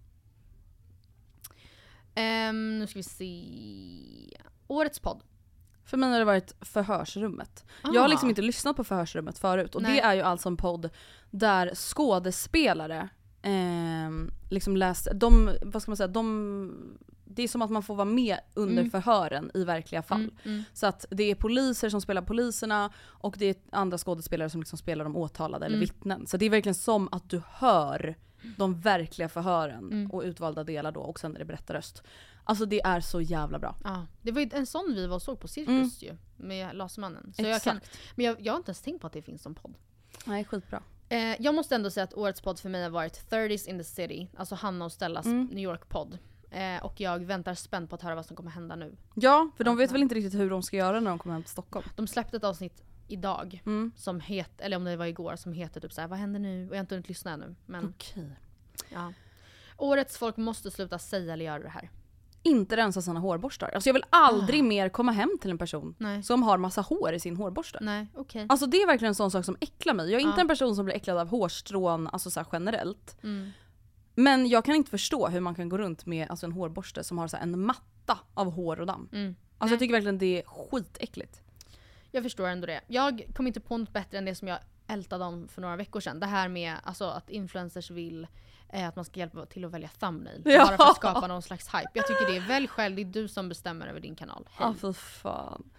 Ehm, 2.14 2.78
nu 2.78 2.86
ska 2.86 2.98
vi 2.98 3.02
se. 3.02 4.38
Årets 4.66 4.98
podd. 4.98 5.22
För 5.84 5.96
mig 5.96 6.10
har 6.10 6.18
det 6.18 6.24
varit 6.24 6.54
förhörsrummet. 6.60 7.64
Jag 7.82 7.92
har 8.00 8.04
Ah. 8.04 8.06
liksom 8.06 8.28
inte 8.28 8.42
lyssnat 8.42 8.76
på 8.76 8.84
förhörsrummet 8.84 9.38
förut 9.38 9.74
och 9.74 9.82
Nej. 9.82 9.92
det 9.94 10.00
är 10.00 10.14
ju 10.14 10.20
alltså 10.20 10.48
en 10.48 10.56
podd 10.56 10.90
där 11.30 11.74
skådespelare 11.74 13.08
ehm, 13.42 14.30
liksom 14.50 14.76
läst, 14.76 15.08
de, 15.14 15.50
vad 15.62 15.82
ska 15.82 15.90
man 15.90 15.96
säga, 15.96 16.06
de, 16.08 16.98
det 17.24 17.42
är 17.42 17.48
som 17.48 17.62
att 17.62 17.70
man 17.70 17.82
får 17.82 17.94
vara 17.94 18.04
med 18.04 18.38
under 18.54 18.78
Mm. 18.82 18.90
förhören 18.90 19.50
i 19.54 19.64
verkliga 19.64 20.02
fall. 20.02 20.30
Så 20.72 20.86
att 20.86 21.06
det 21.10 21.30
är 21.30 21.34
poliser 21.34 21.88
som 21.88 22.00
spelar 22.00 22.22
poliserna 22.22 22.90
och 23.04 23.34
det 23.38 23.46
är 23.46 23.56
andra 23.72 23.98
skådespelare 23.98 24.50
som 24.50 24.60
liksom 24.60 24.78
spelar 24.78 25.04
de 25.04 25.16
åtalade 25.16 25.66
eller 25.66 25.76
Mm. 25.76 25.80
vittnen. 25.88 26.26
Så 26.26 26.36
det 26.36 26.46
är 26.46 26.50
verkligen 26.50 26.74
som 26.74 27.08
att 27.12 27.30
du 27.30 27.42
hör 27.50 28.16
de 28.56 28.80
verkliga 28.80 29.28
förhören 29.28 29.84
Mm. 29.92 30.10
och 30.10 30.22
utvalda 30.22 30.64
delar 30.64 30.92
då 30.92 31.00
och 31.00 31.20
sen 31.20 31.34
är 31.34 31.38
det 31.38 31.44
berättarröst. 31.44 32.02
Alltså 32.44 32.66
det 32.66 32.80
är 32.82 33.00
så 33.00 33.20
jävla 33.20 33.58
bra. 33.58 33.76
Ja, 33.84 34.06
det 34.22 34.32
var 34.32 34.40
ju 34.40 34.50
en 34.52 34.66
sån 34.66 34.92
vi 34.94 35.06
var 35.06 35.14
och 35.16 35.22
såg 35.22 35.40
på 35.40 35.48
Cirkus 35.48 36.02
ju. 36.02 36.16
Med 36.36 36.76
Lasermannen. 36.76 37.32
Så 37.36 37.42
jag 37.42 37.62
kan, 37.62 37.76
Exakt. 37.76 37.98
men 38.14 38.26
jag, 38.26 38.40
jag 38.40 38.52
har 38.52 38.56
inte 38.58 38.68
ens 38.70 38.80
tänkt 38.80 39.00
på 39.00 39.06
att 39.06 39.12
det 39.12 39.22
finns 39.22 39.42
som 39.42 39.54
podd. 39.54 39.74
Nej 40.26 40.44
skitbra. 40.44 40.82
Eh, 41.08 41.42
jag 41.42 41.54
måste 41.54 41.74
ändå 41.74 41.90
säga 41.90 42.04
att 42.04 42.14
årets 42.14 42.40
podd 42.40 42.58
för 42.60 42.68
mig 42.68 42.82
har 42.82 42.90
varit 42.90 43.30
30s 43.30 43.68
in 43.68 43.78
the 43.78 43.84
city. 43.84 44.28
Alltså 44.36 44.54
Hanna 44.54 44.84
och 44.84 44.92
Stellas 44.92 45.26
Mm. 45.26 45.46
New 45.46 45.64
York-podd. 45.64 46.18
Eh, 46.50 46.84
och 46.84 47.00
jag 47.00 47.24
väntar 47.24 47.54
spänt 47.54 47.90
på 47.90 47.96
att 47.96 48.02
höra 48.02 48.14
vad 48.14 48.26
som 48.26 48.36
kommer 48.36 48.50
hända 48.50 48.76
nu. 48.76 48.96
Ja, 49.14 49.50
för 49.56 49.64
de 49.64 49.76
vet 49.76 49.92
väl 49.92 50.02
inte 50.02 50.14
riktigt 50.14 50.34
hur 50.40 50.50
de 50.50 50.62
ska 50.62 50.76
göra 50.76 51.00
när 51.00 51.10
de 51.10 51.18
kommer 51.18 51.32
hem 51.34 51.42
till 51.42 51.50
Stockholm. 51.52 51.86
De 51.96 52.06
släppte 52.06 52.36
ett 52.36 52.44
avsnitt 52.44 52.82
idag, 53.08 53.62
Mm. 53.66 53.92
som 53.96 54.20
het, 54.20 54.60
eller 54.60 54.76
om 54.76 54.84
det 54.84 54.96
var 54.96 55.06
igår, 55.06 55.36
som 55.36 55.52
heter 55.52 55.80
typ 55.80 55.92
såhär 55.92 56.08
vad 56.08 56.18
händer 56.18 56.40
nu? 56.40 56.66
Och 56.68 56.72
jag 56.72 56.76
har 56.76 56.80
inte 56.80 56.94
hunnit 56.94 57.08
lyssna 57.08 57.30
ännu. 57.30 57.54
Men 57.66 57.84
Okej. 57.88 58.30
ja. 58.92 59.12
Årets 59.76 60.18
folk 60.18 60.36
måste 60.36 60.70
sluta 60.70 60.98
säga 60.98 61.32
eller 61.32 61.44
göra 61.44 61.62
det 61.62 61.68
här. 61.68 61.90
Inte 62.42 62.76
rensa 62.76 63.02
sina 63.02 63.20
hårborstar. 63.20 63.68
Alltså 63.74 63.88
jag 63.88 63.94
vill 63.94 64.04
aldrig 64.10 64.64
mer 64.64 64.88
komma 64.88 65.12
hem 65.12 65.38
till 65.40 65.50
en 65.50 65.58
person 65.58 65.94
Nej. 65.98 66.22
som 66.22 66.42
har 66.42 66.58
massa 66.58 66.80
hår 66.80 67.12
i 67.12 67.20
sin 67.20 67.36
hårborste. 67.36 67.78
Nej, 67.82 68.06
okej. 68.14 68.46
Alltså 68.48 68.66
det 68.66 68.76
är 68.76 68.86
verkligen 68.86 69.08
en 69.10 69.14
sån 69.14 69.30
sak 69.30 69.44
som 69.44 69.56
äcklar 69.60 69.94
mig. 69.94 70.10
Jag 70.10 70.20
är 70.20 70.24
inte 70.26 70.36
Ja. 70.36 70.40
en 70.40 70.48
person 70.48 70.76
som 70.76 70.84
blir 70.84 70.94
äcklad 70.94 71.18
av 71.18 71.28
hårstrån 71.28 72.06
alltså 72.08 72.30
så 72.30 72.44
generellt. 72.52 73.16
Mm. 73.22 73.50
Men 74.14 74.46
jag 74.48 74.64
kan 74.64 74.74
inte 74.74 74.90
förstå 74.90 75.28
hur 75.28 75.40
man 75.40 75.54
kan 75.54 75.68
gå 75.68 75.78
runt 75.78 76.06
med 76.06 76.30
alltså 76.30 76.46
en 76.46 76.52
hårborste 76.52 77.04
som 77.04 77.18
har 77.18 77.28
så 77.28 77.36
en 77.36 77.60
matta 77.66 78.18
av 78.34 78.50
hår 78.52 78.80
och 78.80 78.86
damm. 78.86 79.08
Mm. 79.12 79.26
Alltså 79.26 79.64
Nej. 79.64 79.70
jag 79.72 79.78
tycker 79.78 79.92
verkligen 79.92 80.18
det 80.18 80.38
är 80.42 80.42
skitäckligt. 80.46 81.42
Jag 82.14 82.22
förstår 82.22 82.48
ändå 82.48 82.66
det. 82.66 82.80
Jag 82.86 83.26
kom 83.34 83.46
inte 83.46 83.60
på 83.60 83.76
något 83.76 83.92
bättre 83.92 84.18
än 84.18 84.24
det 84.24 84.34
som 84.34 84.48
jag 84.48 84.58
ältade 84.86 85.24
om 85.24 85.48
för 85.48 85.62
några 85.62 85.76
veckor 85.76 86.00
sedan. 86.00 86.20
Det 86.20 86.26
här 86.26 86.48
med 86.48 86.76
alltså, 86.82 87.04
att 87.04 87.30
influencers 87.30 87.90
vill 87.90 88.26
eh, 88.68 88.88
att 88.88 88.96
man 88.96 89.04
ska 89.04 89.20
hjälpa 89.20 89.46
till 89.46 89.64
att 89.64 89.70
välja 89.70 89.88
thumbnail. 89.88 90.42
Ja. 90.44 90.66
Bara 90.66 90.76
för 90.76 90.84
att 90.84 90.96
skapa 90.96 91.26
någon 91.26 91.42
slags 91.42 91.68
hype. 91.68 91.90
Jag 91.94 92.06
tycker 92.06 92.26
det 92.26 92.36
är 92.36 92.48
välj 92.48 92.68
själv, 92.68 92.96
det 92.96 93.02
är 93.02 93.04
du 93.04 93.28
som 93.28 93.48
bestämmer 93.48 93.86
över 93.86 94.00
din 94.00 94.16
kanal. 94.16 94.48
Ja 94.58 94.74
fy 94.80 94.92
fan. 94.92 95.70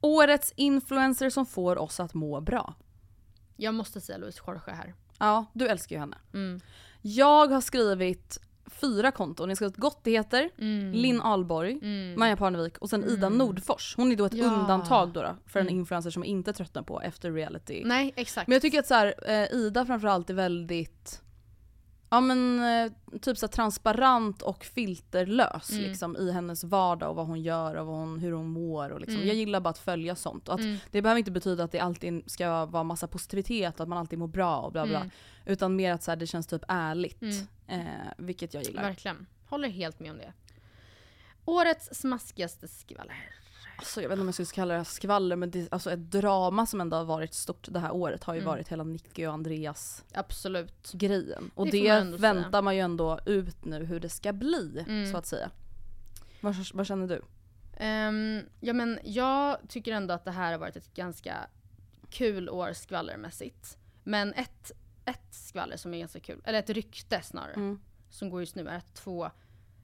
Årets 0.00 0.52
influencer 0.56 1.30
som 1.30 1.46
får 1.46 1.78
oss 1.78 2.00
att 2.00 2.14
må 2.14 2.40
bra. 2.40 2.74
Jag 3.56 3.74
måste 3.74 4.00
säga 4.00 4.18
Louise 4.18 4.40
Jorge 4.46 4.72
här. 4.74 4.94
Ja, 5.18 5.44
du 5.52 5.68
älskar 5.68 5.96
ju 5.96 6.00
henne. 6.00 6.18
Mm. 6.34 6.60
Jag 7.02 7.46
har 7.46 7.60
skrivit 7.60 8.40
fyra 8.70 9.10
konton. 9.10 9.48
Jag 9.48 9.50
har 9.50 9.56
skrivit 9.56 9.76
Gottigheter, 9.76 10.50
Mm. 10.58 10.92
Linn 10.92 11.20
Ahlborg, 11.20 11.80
Maja 12.16 12.36
Parnevik 12.36 12.78
och 12.78 12.90
sen 12.90 13.04
Ida 13.04 13.28
Nordfors. 13.28 13.94
Hon 13.96 14.12
är 14.12 14.16
då 14.16 14.24
ett 14.24 14.34
Ja. 14.34 14.44
Mm. 14.46 14.60
undantag 14.60 15.08
då, 15.12 15.22
då 15.22 15.36
för 15.46 15.60
en 15.60 15.68
influencer 15.68 16.10
som 16.10 16.24
inte 16.24 16.52
tröttnar 16.52 16.82
på 16.82 17.00
efter 17.02 17.32
reality. 17.32 17.82
Nej, 17.84 18.12
exakt. 18.16 18.48
Men 18.48 18.52
jag 18.54 18.62
tycker 18.62 18.78
att 18.78 18.86
så 18.86 18.94
här, 18.94 19.14
eh, 19.26 19.52
Ida 19.58 19.86
framförallt 19.86 20.30
är 20.30 20.34
väldigt 20.34 21.22
Ja 22.12 22.20
men 22.20 22.60
eh, 22.62 22.92
typ 23.20 23.38
så 23.38 23.48
transparent 23.48 24.42
och 24.42 24.64
filterlös 24.64 25.70
Mm. 25.70 25.84
liksom 25.84 26.16
i 26.16 26.32
hennes 26.32 26.64
vardag 26.64 27.10
och 27.10 27.16
vad 27.16 27.26
hon 27.26 27.40
gör 27.42 27.74
och 27.74 27.86
vad 27.86 27.96
hon, 27.96 28.18
hur 28.18 28.32
hon 28.32 28.46
mår 28.48 28.90
och 28.90 29.00
liksom. 29.00 29.16
Mm. 29.16 29.26
Jag 29.28 29.36
gillar 29.36 29.60
bara 29.60 29.70
att 29.70 29.78
följa 29.78 30.14
sånt. 30.16 30.48
Och 30.48 30.54
att 30.54 30.60
Det 30.90 31.02
behöver 31.02 31.18
inte 31.18 31.30
betyda 31.30 31.64
att 31.64 31.72
det 31.72 31.78
alltid 31.80 32.30
ska 32.30 32.64
vara 32.66 32.84
massa 32.84 33.06
positivitet, 33.08 33.80
att 33.80 33.88
man 33.88 33.98
alltid 33.98 34.18
mår 34.18 34.26
bra 34.28 34.56
och 34.60 34.72
bla 34.72 34.86
bla. 34.86 34.98
Mm. 34.98 35.10
Utan 35.46 35.76
mer 35.76 35.92
att 35.92 36.02
så 36.02 36.10
här, 36.10 36.16
det 36.16 36.26
känns 36.26 36.46
typ 36.46 36.62
ärligt. 36.68 37.22
Mm. 37.22 37.46
Eh, 37.66 38.12
vilket 38.18 38.54
jag 38.54 38.62
gillar. 38.62 38.82
Verkligen. 38.82 39.26
Håller 39.46 39.68
helt 39.68 40.00
med 40.00 40.10
om 40.10 40.18
det. 40.18 40.32
Årets 41.44 41.88
smaskigaste 42.00 42.68
skvaller. 42.68 43.16
Alltså, 43.78 44.02
jag 44.02 44.08
vet 44.08 44.16
inte 44.16 44.20
om 44.20 44.26
jag 44.28 44.34
skulle 44.34 44.46
kalla 44.46 44.74
det 44.74 44.84
skvaller 44.84 45.36
men 45.36 45.50
det, 45.50 45.68
alltså, 45.72 45.90
ett 45.92 46.10
drama 46.10 46.66
som 46.66 46.80
ändå 46.80 46.96
har 46.96 47.04
varit 47.04 47.34
stort 47.34 47.66
det 47.70 47.78
här 47.78 47.92
året 47.92 48.24
har 48.24 48.34
ju 48.34 48.40
Mm. 48.40 48.48
varit 48.50 48.68
hela 48.68 48.84
Nicky 48.84 49.26
och 49.26 49.32
Andreas 49.32 50.04
Absolut. 50.12 50.92
grejen. 50.92 51.50
Och 51.54 51.66
Det 51.66 51.70
det, 51.70 51.88
man 51.88 52.16
väntar 52.16 52.50
säga. 52.50 52.62
man 52.62 52.74
ju 52.76 52.80
ändå 52.80 53.20
ut 53.26 53.64
nu 53.64 53.84
hur 53.84 54.00
det 54.00 54.08
ska 54.08 54.32
bli 54.32 54.84
Mm. 54.88 55.10
så 55.12 55.16
att 55.16 55.26
säga. 55.26 55.50
Vad, 56.40 56.56
vad 56.74 56.86
känner 56.86 57.06
du? 57.08 57.22
Ehm, 57.76 58.42
ja 58.60 58.72
men 58.72 58.98
jag 59.04 59.58
tycker 59.68 59.92
ändå 59.92 60.14
att 60.14 60.24
det 60.24 60.30
här 60.30 60.52
har 60.52 60.58
varit 60.58 60.76
ett 60.76 60.94
ganska 60.94 61.36
kul 62.10 62.48
år 62.50 62.72
skvallermässigt. 62.72 63.76
Men 64.04 64.32
ett, 64.32 64.72
ett 65.04 65.34
skvaller 65.34 65.76
som 65.76 65.94
är 65.94 65.98
ganska 65.98 66.20
kul, 66.20 66.42
eller 66.44 66.58
ett 66.58 66.70
rykte 66.70 67.22
snarare, 67.22 67.52
Mm. 67.54 67.80
som 68.10 68.30
går 68.30 68.40
just 68.40 68.54
nu 68.54 68.68
är 68.68 68.76
att 68.76 68.94
två 68.94 69.30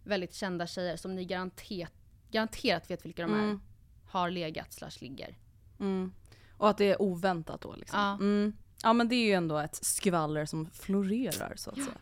väldigt 0.05 0.35
kända 0.35 0.67
tjejer 0.67 0.97
som 0.97 1.15
ni 1.15 1.25
garanterat, 1.25 1.93
garanterat 2.37 2.91
vet 2.91 3.05
vilka 3.05 3.23
de 3.23 3.35
är, 3.35 3.39
Mm. 3.45 3.61
har 4.07 4.31
legat 4.31 4.73
slash 4.73 4.91
ligger. 5.01 5.37
Mm. 5.81 6.13
Och 6.59 6.69
att 6.69 6.79
det 6.79 6.85
är 6.93 7.03
oväntat 7.03 7.61
då 7.61 7.75
liksom. 7.77 8.01
Ja. 8.01 8.13
Mm. 8.13 8.53
Ja 8.83 8.93
men 8.93 9.09
det 9.09 9.15
är 9.15 9.25
ju 9.27 9.33
ändå 9.33 9.59
ett 9.59 9.85
skvaller 9.85 10.47
som 10.47 10.71
florerar 10.71 11.53
så 11.57 11.71
att 11.71 11.77
säga. 11.77 11.97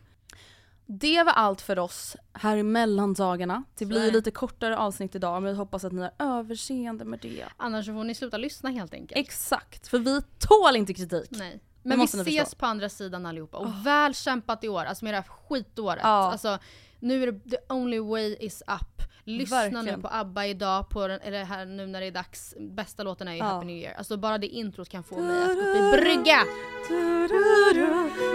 Det 0.87 1.23
var 1.23 1.33
allt 1.33 1.61
för 1.61 1.79
oss 1.79 2.15
här 2.33 2.57
i 2.57 2.63
mellandagarna. 2.63 3.63
Det 3.77 3.85
blir 3.85 4.11
lite 4.11 4.31
kortare 4.31 4.77
avsnitt 4.77 5.15
idag 5.15 5.41
men 5.41 5.51
vi 5.51 5.57
hoppas 5.57 5.83
att 5.83 5.93
ni 5.93 6.01
har 6.01 6.11
överseende 6.19 7.05
med 7.05 7.19
det. 7.19 7.45
Annars 7.57 7.85
får 7.85 8.03
ni 8.03 8.15
sluta 8.15 8.37
lyssna 8.37 8.69
helt 8.69 8.93
enkelt. 8.93 9.19
Exakt, 9.27 9.87
för 9.87 9.99
vi 9.99 10.21
tål 10.39 10.75
inte 10.75 10.93
kritik. 10.93 11.27
Nej. 11.31 11.59
Men 11.83 11.99
vi 11.99 12.03
ses 12.05 12.55
på 12.55 12.65
andra 12.65 12.89
sidan 12.89 13.25
allihopa. 13.25 13.57
Och 13.57 13.85
väl 13.85 14.13
kämpat 14.13 14.63
i 14.63 14.69
år, 14.69 14.85
alltså 14.85 15.05
med 15.05 15.13
det 15.13 15.17
här 15.17 15.27
skitåret. 15.27 15.99
Ja. 16.03 16.31
Alltså, 16.31 16.59
nu 16.99 17.23
är 17.23 17.31
det 17.31 17.49
the 17.49 17.73
only 17.73 17.99
way 17.99 18.37
is 18.39 18.61
up. 18.67 19.01
Lyssna 19.27 19.57
Verkligen. 19.57 19.85
nu 19.85 20.01
på 20.01 20.07
ABBA 20.11 20.45
idag, 20.45 20.89
på 20.89 21.07
den, 21.07 21.19
eller 21.21 21.43
här 21.43 21.65
nu 21.65 21.87
när 21.87 22.01
det 22.01 22.07
är 22.07 22.11
dags. 22.11 22.53
Bästa 22.59 23.03
låten 23.03 23.27
är 23.27 23.31
ju 23.31 23.37
Ja. 23.37 23.45
Happy 23.45 23.65
New 23.65 23.77
Year. 23.77 23.93
Alltså 23.97 24.17
bara 24.17 24.37
det 24.37 24.47
introt 24.47 24.89
kan 24.89 25.03
få 25.03 25.19
mig 25.19 25.43
att 25.43 25.53
gå 25.55 25.61
upp 25.61 25.93
i 25.93 25.97
brygga! 26.01 26.43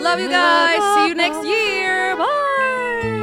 Love 0.02 0.20
you 0.22 0.30
guys, 0.30 0.82
see 0.94 1.06
you 1.08 1.14
next 1.14 1.44
year, 1.44 2.16
bye! 2.16 3.20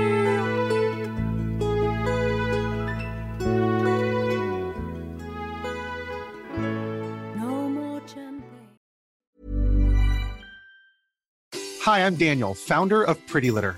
Hi, 11.81 12.05
I'm 12.05 12.15
Daniel, 12.15 12.53
founder 12.53 13.03
of 13.03 13.17
Pretty 13.27 13.49
Litter. 13.49 13.77